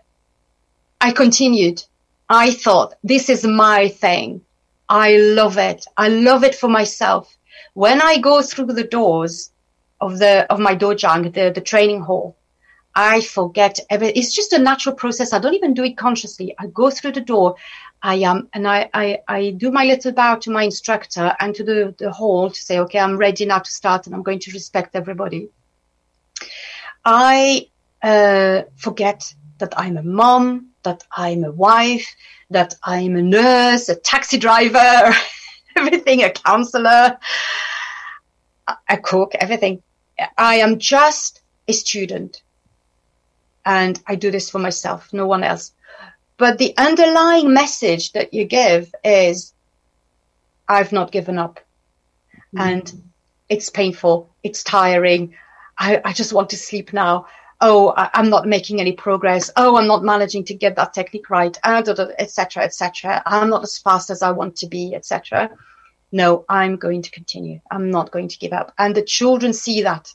I 1.00 1.12
continued. 1.12 1.83
I 2.29 2.53
thought 2.53 2.94
this 3.05 3.29
is 3.29 3.44
my 3.44 3.88
thing. 3.88 4.40
I 4.88 5.16
love 5.16 5.59
it. 5.59 5.85
I 5.97 6.09
love 6.09 6.44
it 6.44 6.55
for 6.55 6.68
myself. 6.68 7.37
When 7.75 8.01
I 8.01 8.18
go 8.18 8.42
through 8.42 8.66
the 8.66 8.85
doors 8.85 9.51
of 10.01 10.18
the 10.18 10.47
of 10.53 10.59
my 10.59 10.77
dojang, 10.77 11.33
the 11.33 11.51
the 11.51 11.61
training 11.61 12.03
hall, 12.03 12.37
I 12.94 13.20
forget 13.23 13.81
everything. 13.90 14.16
It's 14.16 14.35
just 14.35 14.53
a 14.53 14.59
natural 14.59 14.94
process. 14.94 15.33
I 15.33 15.40
don't 15.40 15.55
even 15.55 15.75
do 15.75 15.85
it 15.85 15.97
consciously. 15.97 16.55
I 16.59 16.68
go 16.68 16.90
through 16.90 17.12
the 17.12 17.20
door, 17.20 17.57
I 18.03 18.16
am, 18.16 18.37
um, 18.37 18.49
and 18.53 18.68
I, 18.68 18.88
I, 18.94 19.18
I 19.27 19.51
do 19.51 19.73
my 19.73 19.85
little 19.85 20.12
bow 20.12 20.37
to 20.37 20.51
my 20.51 20.62
instructor 20.62 21.35
and 21.40 21.55
to 21.57 21.64
the, 21.64 21.94
the 21.99 22.12
hall 22.12 22.51
to 22.51 22.61
say, 22.61 22.79
okay, 22.81 23.01
I'm 23.01 23.16
ready 23.16 23.47
now 23.47 23.59
to 23.59 23.70
start 23.70 24.07
and 24.07 24.14
I'm 24.14 24.23
going 24.23 24.38
to 24.40 24.53
respect 24.53 24.94
everybody. 24.94 25.49
I 27.05 27.68
uh, 28.03 28.62
forget 28.77 29.35
that 29.59 29.75
I'm 29.77 29.97
a 29.97 30.03
mom, 30.03 30.70
that 30.85 31.03
I'm 31.16 31.44
a 31.44 31.53
wife, 31.53 32.07
that 32.55 32.75
I'm 32.83 33.17
a 33.17 33.23
nurse, 33.23 33.88
a 33.88 33.97
taxi 33.97 34.38
driver, 34.38 35.12
everything, 35.77 36.23
a 36.23 36.31
counselor, 36.31 37.19
a 38.88 38.97
cook, 38.97 39.35
everything. 39.35 39.83
I 40.38 40.57
am 40.57 40.79
just 40.79 41.43
a 41.69 41.73
student 41.73 42.43
and 43.64 44.01
I 44.07 44.14
do 44.14 44.31
this 44.31 44.51
for 44.51 44.59
myself, 44.59 45.12
no 45.12 45.27
one 45.27 45.43
else. 45.43 45.73
But 46.37 46.59
the 46.59 46.75
underlying 46.77 47.53
message 47.53 48.12
that 48.12 48.35
you 48.35 48.45
give 48.45 48.95
is, 49.05 49.53
I've 50.69 50.93
not 50.93 51.12
given 51.12 51.38
up. 51.38 51.61
Mm-hmm. 52.55 52.61
And 52.61 53.03
it's 53.49 53.71
painful. 53.71 54.31
It's 54.43 54.62
tiring. 54.62 55.35
I, 55.79 56.01
I 56.05 56.12
just 56.12 56.33
want 56.33 56.51
to 56.51 56.57
sleep 56.57 56.93
now 56.93 57.27
oh, 57.61 57.93
I'm 57.97 58.31
not 58.31 58.47
making 58.47 58.81
any 58.81 58.93
progress. 58.93 59.51
Oh, 59.57 59.77
I'm 59.77 59.87
not 59.87 60.03
managing 60.03 60.45
to 60.45 60.55
get 60.55 60.77
that 60.77 60.95
technique 60.95 61.31
right, 61.31 61.57
etc., 61.64 62.64
etc. 62.64 63.23
I'm 63.27 63.51
not 63.51 63.62
as 63.62 63.79
fast 63.79 64.11
as 64.11 64.23
I 64.23 64.31
want 64.33 64.57
to 64.57 64.67
be, 64.67 64.95
etc. 64.95 65.51
No, 66.12 66.45
I'm 66.49 66.77
going 66.77 67.03
to 67.03 67.11
continue. 67.11 67.61
I'm 67.71 67.90
not 67.90 68.11
going 68.11 68.29
to 68.29 68.38
give 68.38 68.53
up. 68.53 68.73
And 68.79 68.95
the 68.95 69.03
children 69.03 69.53
see 69.53 69.83
that. 69.83 70.12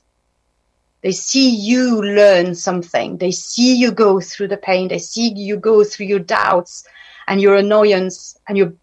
They 1.02 1.12
see 1.12 1.50
you 1.50 2.02
learn 2.02 2.56
something. 2.56 3.18
They 3.18 3.32
see 3.32 3.76
you 3.76 3.92
go 3.92 4.20
through 4.20 4.50
the 4.50 4.58
pain. 4.58 4.90
They 4.90 5.00
see 5.00 5.34
you 5.34 5.58
go 5.58 5.84
through 5.84 6.08
your 6.08 6.20
doubts 6.20 6.86
and 7.28 7.42
your 7.42 7.56
annoyance 7.56 8.38
and 8.48 8.58
your, 8.58 8.74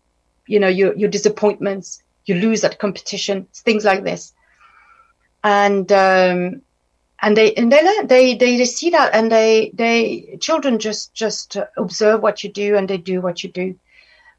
you 0.47 0.61
know, 0.61 0.69
your, 0.69 0.97
your 0.97 1.11
disappointments. 1.11 2.03
You 2.25 2.37
lose 2.37 2.65
at 2.65 2.79
competition, 2.79 3.47
things 3.55 3.85
like 3.85 4.03
this. 4.03 4.33
And, 5.45 5.91
um, 5.93 6.63
and 7.27 7.37
they 7.37 7.53
and 7.55 7.73
they 7.73 8.05
they 8.05 8.37
they 8.37 8.65
see 8.65 8.91
that 8.91 9.13
and 9.13 9.33
they 9.33 9.73
they 9.75 10.39
children 10.41 10.79
just 10.79 11.13
just 11.13 11.57
observe 11.77 12.23
what 12.23 12.45
you 12.45 12.51
do 12.53 12.77
and 12.77 12.89
they 12.89 12.99
do 12.99 13.21
what 13.21 13.43
you 13.43 13.51
do. 13.51 13.75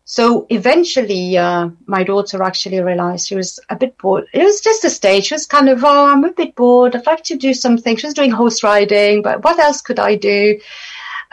So 0.05 0.47
eventually 0.49 1.37
uh, 1.37 1.69
my 1.85 2.03
daughter 2.05 2.41
actually 2.41 2.79
realized 2.79 3.27
she 3.27 3.35
was 3.35 3.59
a 3.69 3.75
bit 3.75 3.97
bored. 3.97 4.27
It 4.33 4.41
was 4.41 4.61
just 4.61 4.85
a 4.85 4.89
stage. 4.89 5.25
She 5.25 5.33
was 5.35 5.45
kind 5.45 5.67
of 5.67 5.83
oh 5.83 6.05
i'm 6.05 6.23
a 6.23 6.31
bit 6.31 6.55
bored. 6.55 6.95
I'd 6.95 7.05
like 7.05 7.25
to 7.25 7.35
do 7.35 7.53
something. 7.53 7.97
She 7.97 8.07
was 8.07 8.13
doing 8.13 8.31
horse 8.31 8.63
riding 8.63 9.21
but 9.21 9.43
what 9.43 9.59
else 9.59 9.81
could 9.81 9.99
i 9.99 10.15
do 10.15 10.57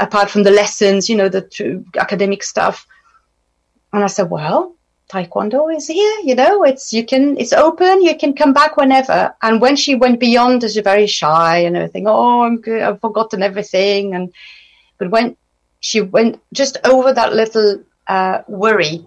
apart 0.00 0.28
from 0.30 0.42
the 0.42 0.50
lessons 0.50 1.08
you 1.08 1.16
know 1.16 1.28
the 1.28 1.84
academic 2.00 2.42
stuff? 2.42 2.84
And 3.92 4.02
i 4.02 4.08
said 4.08 4.28
well 4.28 4.73
taekwondo 5.08 5.74
is 5.76 5.86
here 5.86 6.18
you 6.24 6.34
know 6.34 6.62
it's 6.64 6.92
you 6.92 7.04
can 7.04 7.36
it's 7.36 7.52
open 7.52 8.02
you 8.02 8.16
can 8.16 8.32
come 8.34 8.52
back 8.52 8.76
whenever. 8.76 9.34
And 9.42 9.60
when 9.60 9.76
she 9.76 9.94
went 9.94 10.18
beyond 10.20 10.62
she's 10.62 10.76
very 10.78 11.06
shy 11.06 11.58
and 11.58 11.76
everything. 11.76 12.06
Oh 12.06 12.42
i'm 12.42 12.60
good 12.60 12.82
i've 12.82 13.00
forgotten 13.00 13.42
everything. 13.42 14.14
And 14.14 14.32
but 14.98 15.10
when 15.10 15.36
she 15.80 16.00
went 16.00 16.40
just 16.52 16.78
over 16.84 17.12
that 17.12 17.34
little 17.34 17.82
uh, 18.06 18.42
worry 18.48 19.04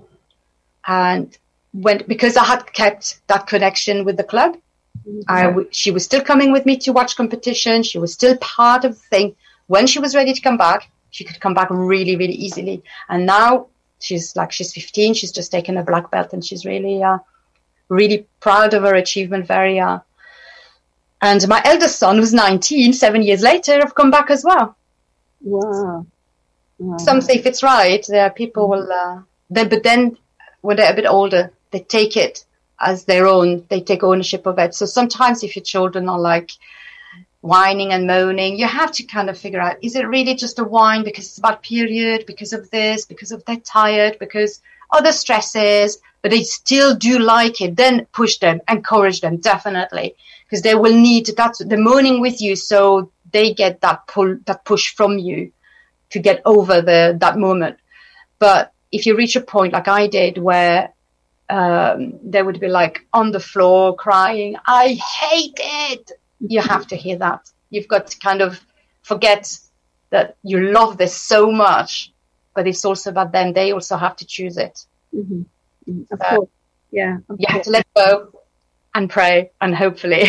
and 0.86 1.36
went 1.74 2.08
because 2.08 2.38
i 2.38 2.44
had 2.44 2.72
kept 2.74 3.20
that 3.28 3.48
connection 3.48 4.06
with 4.06 4.18
the 4.18 4.24
club. 4.24 4.58
Mm-hmm. 5.08 5.22
I, 5.28 5.66
she 5.72 5.92
was 5.92 6.04
still 6.04 6.22
coming 6.22 6.52
with 6.52 6.66
me 6.66 6.78
to 6.78 6.92
watch 6.92 7.16
competition. 7.16 7.84
She 7.84 8.00
was 8.00 8.14
still 8.14 8.36
part 8.38 8.84
of 8.84 8.94
the 8.94 9.08
thing. 9.10 9.36
When 9.68 9.86
she 9.86 10.00
was 10.00 10.16
ready 10.16 10.34
to 10.34 10.42
come 10.42 10.58
back 10.58 10.90
she 11.10 11.24
could 11.24 11.40
come 11.40 11.54
back 11.54 11.70
really 11.72 12.16
really 12.16 12.34
easily. 12.34 12.84
And 13.10 13.26
now 13.26 13.68
she's 14.00 14.36
like 14.36 14.52
she's 14.52 14.74
15 14.74 15.14
she's 15.14 15.32
just 15.32 15.52
taken 15.52 15.78
a 15.78 15.84
black 15.84 16.12
belt 16.12 16.34
and 16.34 16.46
she's 16.46 16.66
really 16.66 17.02
uh, 17.04 17.18
really 17.90 18.28
proud 18.40 18.74
of 18.74 18.84
her 18.84 18.96
achievement 18.96 19.48
very 19.48 19.80
uh, 19.80 20.00
and 21.22 21.48
my 21.48 21.62
eldest 21.66 21.98
son 22.00 22.18
who's 22.18 22.34
19 22.34 22.94
seven 22.94 23.22
years 23.22 23.42
later 23.42 23.80
have 23.80 23.96
come 23.96 24.12
back 24.12 24.30
as 24.30 24.44
well. 24.44 24.76
Wow, 25.42 26.06
wow. 26.80 26.98
something 26.98 27.38
if 27.38 27.46
it's 27.46 27.64
right 27.64 28.06
there 28.08 28.24
are 28.24 28.32
people 28.32 28.70
will 28.70 28.92
uh, 28.92 29.22
then 29.50 29.70
but 29.70 29.84
then 29.84 30.18
when 30.62 30.78
they're 30.78 30.92
a 30.92 30.96
bit 30.96 31.06
older 31.06 31.52
they 31.72 31.80
take 31.80 32.18
it 32.18 32.46
as 32.80 33.06
their 33.06 33.28
own 33.28 33.66
they 33.70 33.82
take 33.82 34.04
ownership 34.04 34.46
of 34.46 34.60
it. 34.60 34.76
So 34.76 34.86
sometimes 34.86 35.44
if 35.44 35.56
your 35.56 35.64
children 35.64 36.10
are 36.10 36.20
like 36.20 36.52
whining 37.48 37.94
and 37.94 38.06
moaning. 38.06 38.58
You 38.58 38.68
have 38.68 38.92
to 38.94 39.04
kind 39.04 39.30
of 39.30 39.38
figure 39.38 39.62
out 39.62 39.78
is 39.82 39.96
it 39.96 40.08
really 40.08 40.36
just 40.36 40.60
a 40.60 40.64
whine 40.64 41.04
because 41.04 41.26
it's 41.26 41.38
about 41.38 41.64
period, 41.64 42.26
because 42.28 42.54
of 42.54 42.70
this, 42.70 43.06
because 43.06 43.32
of 43.32 43.44
they're 43.46 43.58
tired, 43.58 44.20
because 44.20 44.62
other 44.92 45.12
stresses, 45.12 46.00
but 46.22 46.32
they 46.32 46.44
still 46.44 46.96
do 46.96 47.20
like 47.20 47.62
it. 47.62 47.76
Then 47.76 48.06
push 48.12 48.38
them, 48.38 48.62
encourage 48.68 49.22
them, 49.22 49.38
definitely, 49.38 50.16
because 50.46 50.62
they 50.62 50.76
will 50.76 50.94
need 50.94 51.28
that. 51.38 51.56
The 51.60 51.78
moaning 51.78 52.22
with 52.22 52.42
you, 52.42 52.56
so 52.56 53.12
they 53.32 53.54
get 53.54 53.82
that 53.82 54.08
pull, 54.08 54.38
that 54.46 54.66
push 54.66 54.94
from 54.94 55.18
you 55.18 55.52
to 56.10 56.20
get 56.20 56.42
over 56.46 56.82
the 56.82 57.18
that 57.20 57.38
moment. 57.38 57.78
But 58.40 58.74
if 58.92 59.06
you 59.06 59.16
reach 59.16 59.36
a 59.36 59.42
point 59.42 59.74
like 59.74 59.88
I 59.88 60.08
did, 60.08 60.38
where 60.38 60.94
um, 61.50 62.20
they 62.24 62.44
would 62.44 62.60
be 62.60 62.68
like 62.68 63.06
on 63.14 63.32
the 63.32 63.40
floor 63.40 63.96
crying, 63.96 64.58
I 64.66 64.94
hate 64.94 65.60
it 65.60 66.12
you 66.40 66.62
have 66.62 66.88
to 66.88 66.96
hear 66.96 67.18
that. 67.18 67.50
You've 67.70 67.88
got 67.88 68.08
to 68.08 68.20
kind 68.20 68.42
of 68.42 68.60
forget 69.04 69.58
that 70.10 70.38
you 70.44 70.72
love 70.72 70.98
this 70.98 71.16
so 71.16 71.52
much, 71.52 72.14
but 72.56 72.68
it's 72.68 72.86
also 72.86 73.10
about 73.10 73.32
them. 73.32 73.54
They 73.54 73.72
also 73.72 73.98
have 73.98 74.16
to 74.18 74.26
choose 74.26 74.58
it. 74.58 74.86
Mm-hmm. 75.14 75.42
Mm-hmm. 75.90 76.14
Of 76.14 76.20
course. 76.20 76.50
Yeah. 76.92 77.18
Of 77.30 77.40
you 77.40 77.48
course. 77.48 77.54
have 77.54 77.62
to 77.64 77.70
let 77.72 77.88
go 77.96 78.42
and 78.96 79.10
pray, 79.10 79.52
and 79.62 79.76
hopefully 79.76 80.26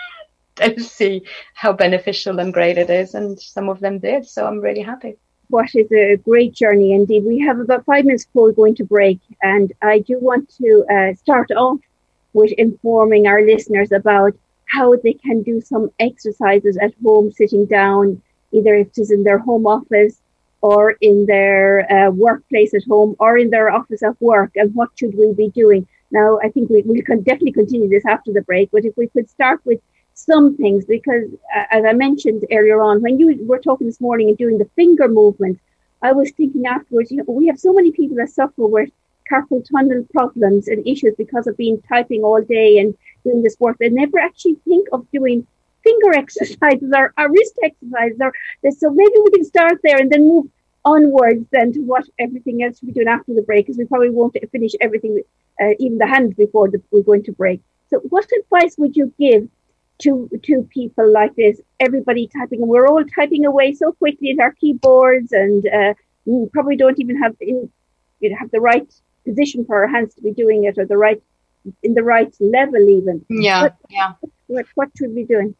they'll 0.56 0.78
see 0.78 1.22
how 1.54 1.72
beneficial 1.72 2.38
and 2.38 2.52
great 2.52 2.78
it 2.78 2.90
is. 2.90 3.14
And 3.14 3.40
some 3.40 3.68
of 3.68 3.80
them 3.80 3.98
did. 3.98 4.26
So 4.26 4.46
I'm 4.46 4.60
really 4.60 4.82
happy. 4.82 5.16
What 5.48 5.74
is 5.74 5.90
a 5.92 6.16
great 6.16 6.54
journey 6.54 6.92
indeed. 6.92 7.24
We 7.24 7.38
have 7.40 7.60
about 7.60 7.84
five 7.84 8.04
minutes 8.04 8.24
before 8.24 8.44
we're 8.44 8.52
going 8.52 8.74
to 8.76 8.84
break, 8.84 9.20
and 9.42 9.72
I 9.82 10.00
do 10.00 10.18
want 10.18 10.54
to 10.56 10.84
uh, 10.90 11.14
start 11.14 11.50
off 11.52 11.80
with 12.32 12.52
informing 12.52 13.26
our 13.26 13.42
listeners 13.42 13.92
about 13.92 14.34
how 14.74 14.88
they 15.04 15.14
can 15.26 15.42
do 15.42 15.60
some 15.60 15.90
exercises 16.08 16.76
at 16.86 16.92
home, 17.04 17.26
sitting 17.40 17.64
down, 17.66 18.20
either 18.56 18.74
if 18.74 18.88
it 18.88 18.98
is 19.04 19.10
in 19.16 19.22
their 19.24 19.38
home 19.48 19.66
office 19.66 20.16
or 20.60 20.82
in 21.00 21.26
their 21.26 21.66
uh, 21.92 22.10
workplace 22.10 22.72
at 22.74 22.84
home 22.92 23.14
or 23.18 23.32
in 23.42 23.50
their 23.50 23.68
office 23.70 24.02
at 24.02 24.20
work, 24.20 24.50
and 24.56 24.74
what 24.74 24.90
should 24.98 25.14
we 25.16 25.32
be 25.32 25.48
doing? 25.62 25.86
Now, 26.10 26.38
I 26.42 26.48
think 26.48 26.70
we, 26.70 26.82
we 26.82 27.02
can 27.02 27.22
definitely 27.22 27.52
continue 27.52 27.88
this 27.88 28.06
after 28.06 28.32
the 28.32 28.42
break, 28.42 28.70
but 28.70 28.84
if 28.84 28.96
we 28.96 29.08
could 29.08 29.28
start 29.28 29.60
with 29.64 29.80
some 30.14 30.56
things, 30.56 30.84
because 30.84 31.26
uh, 31.56 31.64
as 31.70 31.84
I 31.84 31.92
mentioned 31.92 32.44
earlier 32.50 32.80
on, 32.80 33.02
when 33.02 33.18
you 33.18 33.26
were 33.50 33.58
talking 33.58 33.86
this 33.86 34.00
morning 34.00 34.28
and 34.28 34.38
doing 34.38 34.58
the 34.58 34.70
finger 34.76 35.08
movements, 35.08 35.60
I 36.02 36.12
was 36.12 36.30
thinking 36.30 36.66
afterwards, 36.66 37.10
you 37.10 37.18
know, 37.18 37.24
we 37.28 37.46
have 37.48 37.58
so 37.58 37.72
many 37.72 37.90
people 37.92 38.16
that 38.18 38.30
suffer 38.30 38.66
with 38.76 38.90
carpal 39.30 39.64
tunnel 39.70 40.06
problems 40.12 40.68
and 40.68 40.86
issues 40.86 41.14
because 41.16 41.46
of 41.46 41.56
being 41.56 41.80
typing 41.88 42.22
all 42.22 42.42
day 42.42 42.78
and 42.78 42.94
doing 43.24 43.42
this 43.42 43.56
work. 43.58 43.76
They 43.78 43.88
never 43.88 44.18
actually 44.18 44.56
think 44.64 44.88
of 44.92 45.10
doing 45.10 45.46
finger 45.82 46.12
exercises 46.14 46.90
or, 46.94 47.12
or 47.18 47.30
wrist 47.30 47.58
exercises. 47.62 48.18
Or, 48.20 48.32
so 48.72 48.90
maybe 48.90 49.14
we 49.24 49.30
can 49.30 49.44
start 49.44 49.80
there 49.82 49.98
and 49.98 50.10
then 50.10 50.28
move 50.28 50.46
onwards 50.84 51.46
then 51.50 51.72
to 51.72 51.80
what 51.80 52.04
everything 52.18 52.62
else 52.62 52.80
we're 52.82 52.92
doing 52.92 53.08
after 53.08 53.34
the 53.34 53.42
break, 53.42 53.66
because 53.66 53.78
we 53.78 53.86
probably 53.86 54.10
won't 54.10 54.36
finish 54.52 54.72
everything, 54.80 55.22
uh, 55.60 55.70
even 55.78 55.98
the 55.98 56.06
hand, 56.06 56.36
before 56.36 56.70
the, 56.70 56.82
we're 56.90 57.02
going 57.02 57.24
to 57.24 57.32
break. 57.32 57.60
So, 57.90 58.00
what 58.00 58.28
advice 58.40 58.76
would 58.78 58.96
you 58.96 59.12
give 59.18 59.48
to 60.00 60.28
to 60.42 60.62
people 60.70 61.10
like 61.10 61.34
this? 61.36 61.60
Everybody 61.80 62.28
typing, 62.28 62.60
and 62.60 62.68
we're 62.68 62.86
all 62.86 63.04
typing 63.04 63.46
away 63.46 63.74
so 63.74 63.92
quickly 63.92 64.30
at 64.30 64.40
our 64.40 64.52
keyboards, 64.52 65.32
and 65.32 65.66
uh, 65.66 65.94
we 66.24 66.48
probably 66.52 66.76
don't 66.76 67.00
even 67.00 67.20
have 67.22 67.36
in, 67.40 67.70
you 68.20 68.30
know, 68.30 68.36
have 68.38 68.50
the 68.50 68.60
right 68.60 68.92
position 69.24 69.64
for 69.64 69.82
our 69.82 69.88
hands 69.88 70.14
to 70.14 70.22
be 70.22 70.32
doing 70.32 70.64
it, 70.64 70.76
or 70.78 70.86
the 70.86 70.96
right 70.96 71.22
in 71.82 71.94
the 71.94 72.02
right 72.02 72.34
level 72.40 72.88
even. 72.88 73.24
Yeah, 73.28 73.62
what, 73.62 73.76
yeah. 73.90 74.12
What, 74.46 74.66
what 74.74 74.88
should 74.96 75.14
we 75.14 75.24
doing? 75.24 75.54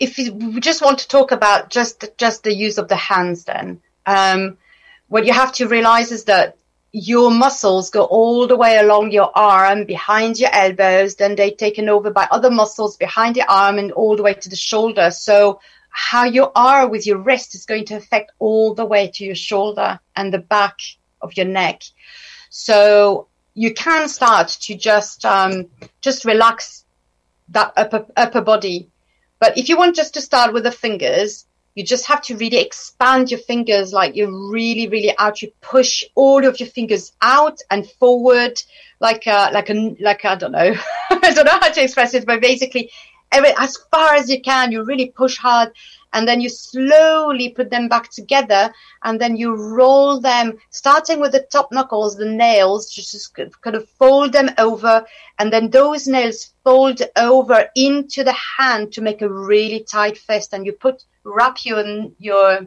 If 0.00 0.18
we 0.18 0.60
just 0.60 0.82
want 0.82 0.98
to 1.00 1.08
talk 1.08 1.32
about 1.32 1.70
just 1.70 2.04
just 2.18 2.42
the 2.42 2.54
use 2.54 2.78
of 2.78 2.88
the 2.88 2.96
hands, 2.96 3.44
then 3.44 3.80
um, 4.06 4.58
what 5.08 5.26
you 5.26 5.32
have 5.32 5.52
to 5.52 5.68
realize 5.68 6.10
is 6.10 6.24
that 6.24 6.56
your 6.92 7.30
muscles 7.30 7.88
go 7.90 8.04
all 8.04 8.46
the 8.46 8.56
way 8.56 8.76
along 8.76 9.12
your 9.12 9.30
arm, 9.34 9.84
behind 9.84 10.38
your 10.38 10.50
elbows, 10.52 11.14
then 11.14 11.34
they're 11.34 11.50
taken 11.50 11.88
over 11.88 12.10
by 12.10 12.28
other 12.30 12.50
muscles 12.50 12.96
behind 12.98 13.34
the 13.34 13.50
arm 13.50 13.78
and 13.78 13.92
all 13.92 14.14
the 14.16 14.22
way 14.22 14.34
to 14.34 14.50
the 14.50 14.56
shoulder. 14.56 15.10
So 15.10 15.60
how 15.88 16.24
you 16.24 16.50
are 16.54 16.86
with 16.88 17.06
your 17.06 17.18
wrist 17.18 17.54
is 17.54 17.64
going 17.64 17.86
to 17.86 17.96
affect 17.96 18.32
all 18.38 18.74
the 18.74 18.84
way 18.84 19.10
to 19.14 19.24
your 19.24 19.34
shoulder 19.34 20.00
and 20.16 20.32
the 20.32 20.38
back 20.38 20.78
of 21.22 21.36
your 21.36 21.46
neck. 21.46 21.82
So 22.50 23.28
you 23.54 23.74
can 23.74 24.08
start 24.08 24.48
to 24.48 24.74
just 24.74 25.24
um, 25.24 25.68
just 26.00 26.24
relax 26.24 26.84
that 27.50 27.72
upper 27.76 28.06
upper 28.16 28.40
body. 28.40 28.88
But 29.38 29.58
if 29.58 29.68
you 29.68 29.76
want 29.76 29.96
just 29.96 30.14
to 30.14 30.20
start 30.20 30.52
with 30.52 30.64
the 30.64 30.70
fingers, 30.70 31.46
you 31.74 31.84
just 31.84 32.06
have 32.06 32.22
to 32.22 32.36
really 32.36 32.58
expand 32.58 33.30
your 33.30 33.40
fingers 33.40 33.92
like 33.92 34.16
you're 34.16 34.50
really 34.50 34.88
really 34.88 35.14
out. 35.18 35.42
You 35.42 35.52
push 35.60 36.04
all 36.14 36.46
of 36.46 36.60
your 36.60 36.68
fingers 36.68 37.12
out 37.20 37.58
and 37.70 37.86
forward, 37.86 38.62
like 39.00 39.26
a, 39.26 39.50
like 39.52 39.70
a 39.70 39.96
like 40.00 40.24
I 40.24 40.34
don't 40.36 40.52
know, 40.52 40.74
I 41.10 41.32
don't 41.34 41.44
know 41.44 41.58
how 41.60 41.70
to 41.70 41.82
express 41.82 42.14
it, 42.14 42.26
but 42.26 42.40
basically, 42.40 42.90
every, 43.30 43.50
as 43.58 43.76
far 43.90 44.14
as 44.14 44.30
you 44.30 44.40
can, 44.40 44.72
you 44.72 44.84
really 44.84 45.10
push 45.10 45.36
hard 45.36 45.72
and 46.12 46.26
then 46.26 46.40
you 46.40 46.48
slowly 46.48 47.50
put 47.50 47.70
them 47.70 47.88
back 47.88 48.10
together 48.10 48.72
and 49.04 49.20
then 49.20 49.36
you 49.36 49.54
roll 49.54 50.20
them 50.20 50.58
starting 50.70 51.20
with 51.20 51.32
the 51.32 51.46
top 51.50 51.70
knuckles 51.72 52.16
the 52.16 52.24
nails 52.24 52.90
just 52.90 53.34
kind 53.34 53.76
of 53.76 53.88
fold 53.90 54.32
them 54.32 54.50
over 54.58 55.04
and 55.38 55.52
then 55.52 55.70
those 55.70 56.06
nails 56.06 56.52
fold 56.64 57.00
over 57.16 57.68
into 57.74 58.24
the 58.24 58.36
hand 58.58 58.92
to 58.92 59.00
make 59.00 59.22
a 59.22 59.32
really 59.32 59.84
tight 59.90 60.18
fist 60.18 60.52
and 60.52 60.66
you 60.66 60.72
put 60.72 61.02
wrap 61.24 61.64
your 61.64 61.84
your 62.18 62.66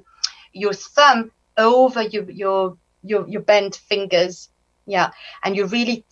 your 0.53 0.73
thumb 0.73 1.31
over 1.57 2.01
your 2.01 2.29
your 2.31 2.77
your, 3.05 3.27
your 3.27 3.41
bent 3.41 3.75
fingers. 3.75 4.49
Yeah. 4.85 5.11
And 5.43 5.55
you 5.55 5.67
really 5.67 6.05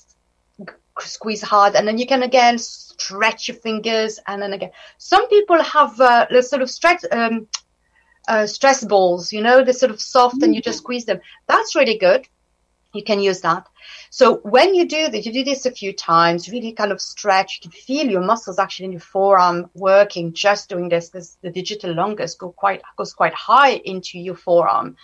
squeeze 1.02 1.42
hard 1.42 1.76
and 1.76 1.88
then 1.88 1.98
you 1.98 2.06
can 2.06 2.24
again 2.24 2.58
stretch 2.58 3.48
your 3.48 3.58
fingers 3.58 4.20
and 4.28 4.42
then 4.42 4.54
again. 4.54 4.72
Some 4.98 5.28
people 5.28 5.62
have 5.62 6.00
uh, 6.00 6.28
the 6.30 6.44
sort 6.44 6.62
of 6.62 6.70
stretch, 6.70 7.04
um, 7.12 7.48
uh, 8.28 8.48
stress 8.48 8.84
balls, 8.84 9.34
you 9.34 9.42
know, 9.42 9.64
they're 9.64 9.74
sort 9.74 9.92
of 9.92 10.02
soft 10.02 10.36
mm-hmm. 10.36 10.46
and 10.46 10.56
you 10.56 10.62
just 10.62 10.80
squeeze 10.80 11.06
them. 11.06 11.20
That's 11.48 11.76
really 11.76 11.98
good. 11.98 12.28
You 12.94 13.04
can 13.04 13.20
use 13.20 13.42
that. 13.42 13.68
So 14.12 14.38
when 14.44 14.76
you 14.76 14.88
do 14.88 15.10
this, 15.10 15.26
you 15.26 15.34
do 15.34 15.44
this 15.44 15.66
a 15.66 15.72
few 15.72 15.94
times, 15.94 16.50
really 16.50 16.74
kind 16.74 16.92
of 16.92 17.02
stretch, 17.02 17.60
you 17.64 17.70
can 17.70 17.72
feel 17.72 18.08
your 18.08 18.22
muscles 18.22 18.60
actually 18.60 18.86
in 18.86 18.92
your 18.92 19.02
forearm 19.02 19.70
working 19.74 20.34
just 20.34 20.70
doing 20.70 20.90
this 20.90 21.10
because 21.10 21.38
the 21.42 21.50
digital 21.50 21.92
longus 21.92 22.36
go 22.36 22.52
quite, 22.52 22.82
goes 22.96 23.14
quite 23.14 23.34
high 23.34 23.72
into 23.72 24.20
your 24.20 24.36
forearm. 24.36 24.96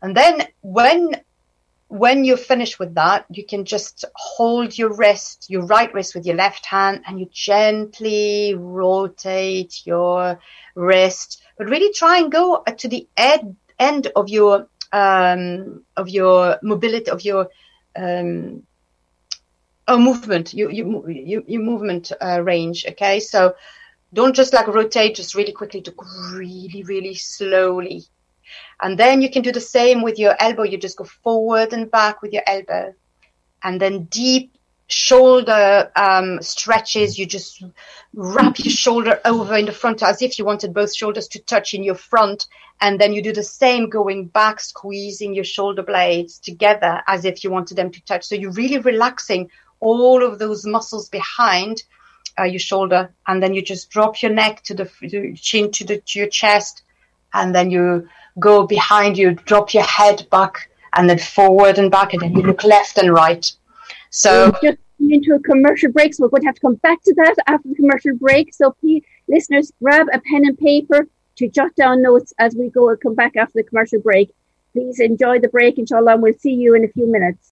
And 0.00 0.16
then 0.16 0.46
when 0.60 1.20
when 1.88 2.24
you're 2.24 2.36
finished 2.36 2.78
with 2.78 2.94
that, 2.94 3.24
you 3.30 3.44
can 3.44 3.64
just 3.64 4.04
hold 4.14 4.76
your 4.76 4.94
wrist, 4.94 5.46
your 5.48 5.64
right 5.64 5.92
wrist 5.94 6.14
with 6.14 6.26
your 6.26 6.36
left 6.36 6.66
hand, 6.66 7.02
and 7.06 7.18
you 7.18 7.28
gently 7.32 8.54
rotate 8.54 9.86
your 9.86 10.38
wrist. 10.74 11.42
But 11.56 11.68
really 11.68 11.92
try 11.92 12.18
and 12.18 12.30
go 12.30 12.62
to 12.62 12.88
the 12.88 13.08
ed- 13.16 13.56
end 13.78 14.12
of 14.14 14.28
your 14.28 14.68
um, 14.92 15.84
of 15.96 16.08
your 16.08 16.58
mobility 16.62 17.10
of 17.10 17.24
your 17.24 17.48
um, 17.96 18.62
oh, 19.88 19.98
movement, 19.98 20.52
your 20.52 20.70
your 20.70 21.10
your, 21.10 21.62
movement 21.62 22.12
uh, 22.20 22.42
range. 22.42 22.84
Okay, 22.86 23.20
so 23.20 23.54
don't 24.12 24.36
just 24.36 24.52
like 24.52 24.66
rotate 24.66 25.14
just 25.14 25.34
really 25.34 25.52
quickly 25.52 25.80
to 25.82 25.94
really 26.32 26.82
really 26.86 27.14
slowly 27.14 28.04
and 28.80 28.98
then 28.98 29.22
you 29.22 29.30
can 29.30 29.42
do 29.42 29.52
the 29.52 29.60
same 29.60 30.02
with 30.02 30.18
your 30.18 30.34
elbow. 30.38 30.62
You 30.62 30.78
just 30.78 30.96
go 30.96 31.04
forward 31.04 31.72
and 31.72 31.90
back 31.90 32.22
with 32.22 32.32
your 32.32 32.42
elbow. 32.46 32.94
And 33.62 33.80
then 33.80 34.04
deep 34.04 34.52
shoulder 34.88 35.90
um, 35.96 36.40
stretches. 36.42 37.18
You 37.18 37.26
just 37.26 37.62
wrap 38.14 38.58
your 38.58 38.72
shoulder 38.72 39.20
over 39.24 39.56
in 39.56 39.66
the 39.66 39.72
front 39.72 40.02
as 40.02 40.22
if 40.22 40.38
you 40.38 40.44
wanted 40.44 40.74
both 40.74 40.94
shoulders 40.94 41.28
to 41.28 41.40
touch 41.40 41.74
in 41.74 41.82
your 41.82 41.94
front. 41.94 42.46
And 42.80 43.00
then 43.00 43.12
you 43.12 43.22
do 43.22 43.32
the 43.32 43.42
same 43.42 43.90
going 43.90 44.26
back, 44.26 44.60
squeezing 44.60 45.34
your 45.34 45.44
shoulder 45.44 45.82
blades 45.82 46.38
together 46.38 47.02
as 47.06 47.24
if 47.24 47.44
you 47.44 47.50
wanted 47.50 47.76
them 47.76 47.90
to 47.90 48.04
touch. 48.04 48.24
So 48.24 48.34
you're 48.34 48.52
really 48.52 48.78
relaxing 48.78 49.50
all 49.80 50.24
of 50.24 50.38
those 50.38 50.64
muscles 50.64 51.08
behind 51.08 51.82
uh, 52.38 52.44
your 52.44 52.60
shoulder. 52.60 53.12
And 53.26 53.42
then 53.42 53.54
you 53.54 53.62
just 53.62 53.90
drop 53.90 54.22
your 54.22 54.32
neck 54.32 54.62
to 54.64 54.74
the 54.74 55.36
chin 55.36 55.70
to, 55.72 55.84
the, 55.84 55.98
to 55.98 56.18
your 56.18 56.28
chest. 56.28 56.82
And 57.34 57.54
then 57.54 57.70
you 57.70 58.08
go 58.38 58.66
behind 58.66 59.18
you, 59.18 59.34
drop 59.34 59.74
your 59.74 59.84
head 59.84 60.26
back 60.30 60.70
and 60.94 61.08
then 61.08 61.18
forward 61.18 61.78
and 61.78 61.90
back, 61.90 62.12
and 62.12 62.22
then 62.22 62.32
you 62.34 62.42
look 62.42 62.64
left 62.64 62.98
and 62.98 63.12
right. 63.12 63.50
So 64.10 64.52
just 64.62 64.78
into 65.00 65.34
a 65.34 65.40
commercial 65.40 65.92
break, 65.92 66.14
so 66.14 66.24
we're 66.24 66.30
going 66.30 66.42
to 66.42 66.46
have 66.46 66.54
to 66.56 66.60
come 66.60 66.74
back 66.76 67.02
to 67.04 67.14
that 67.14 67.34
after 67.46 67.68
the 67.68 67.74
commercial 67.74 68.16
break. 68.16 68.54
So 68.54 68.72
please, 68.80 69.02
listeners, 69.28 69.72
grab 69.82 70.06
a 70.12 70.20
pen 70.20 70.46
and 70.46 70.58
paper 70.58 71.06
to 71.36 71.48
jot 71.48 71.74
down 71.76 72.02
notes 72.02 72.32
as 72.38 72.56
we 72.56 72.68
go 72.68 72.88
and 72.90 73.00
come 73.00 73.14
back 73.14 73.36
after 73.36 73.52
the 73.54 73.62
commercial 73.62 74.00
break. 74.00 74.34
Please 74.72 75.00
enjoy 75.00 75.38
the 75.38 75.48
break, 75.48 75.78
inshallah, 75.78 76.14
and 76.14 76.22
we'll 76.22 76.34
see 76.38 76.52
you 76.52 76.74
in 76.74 76.84
a 76.84 76.88
few 76.88 77.10
minutes. 77.10 77.46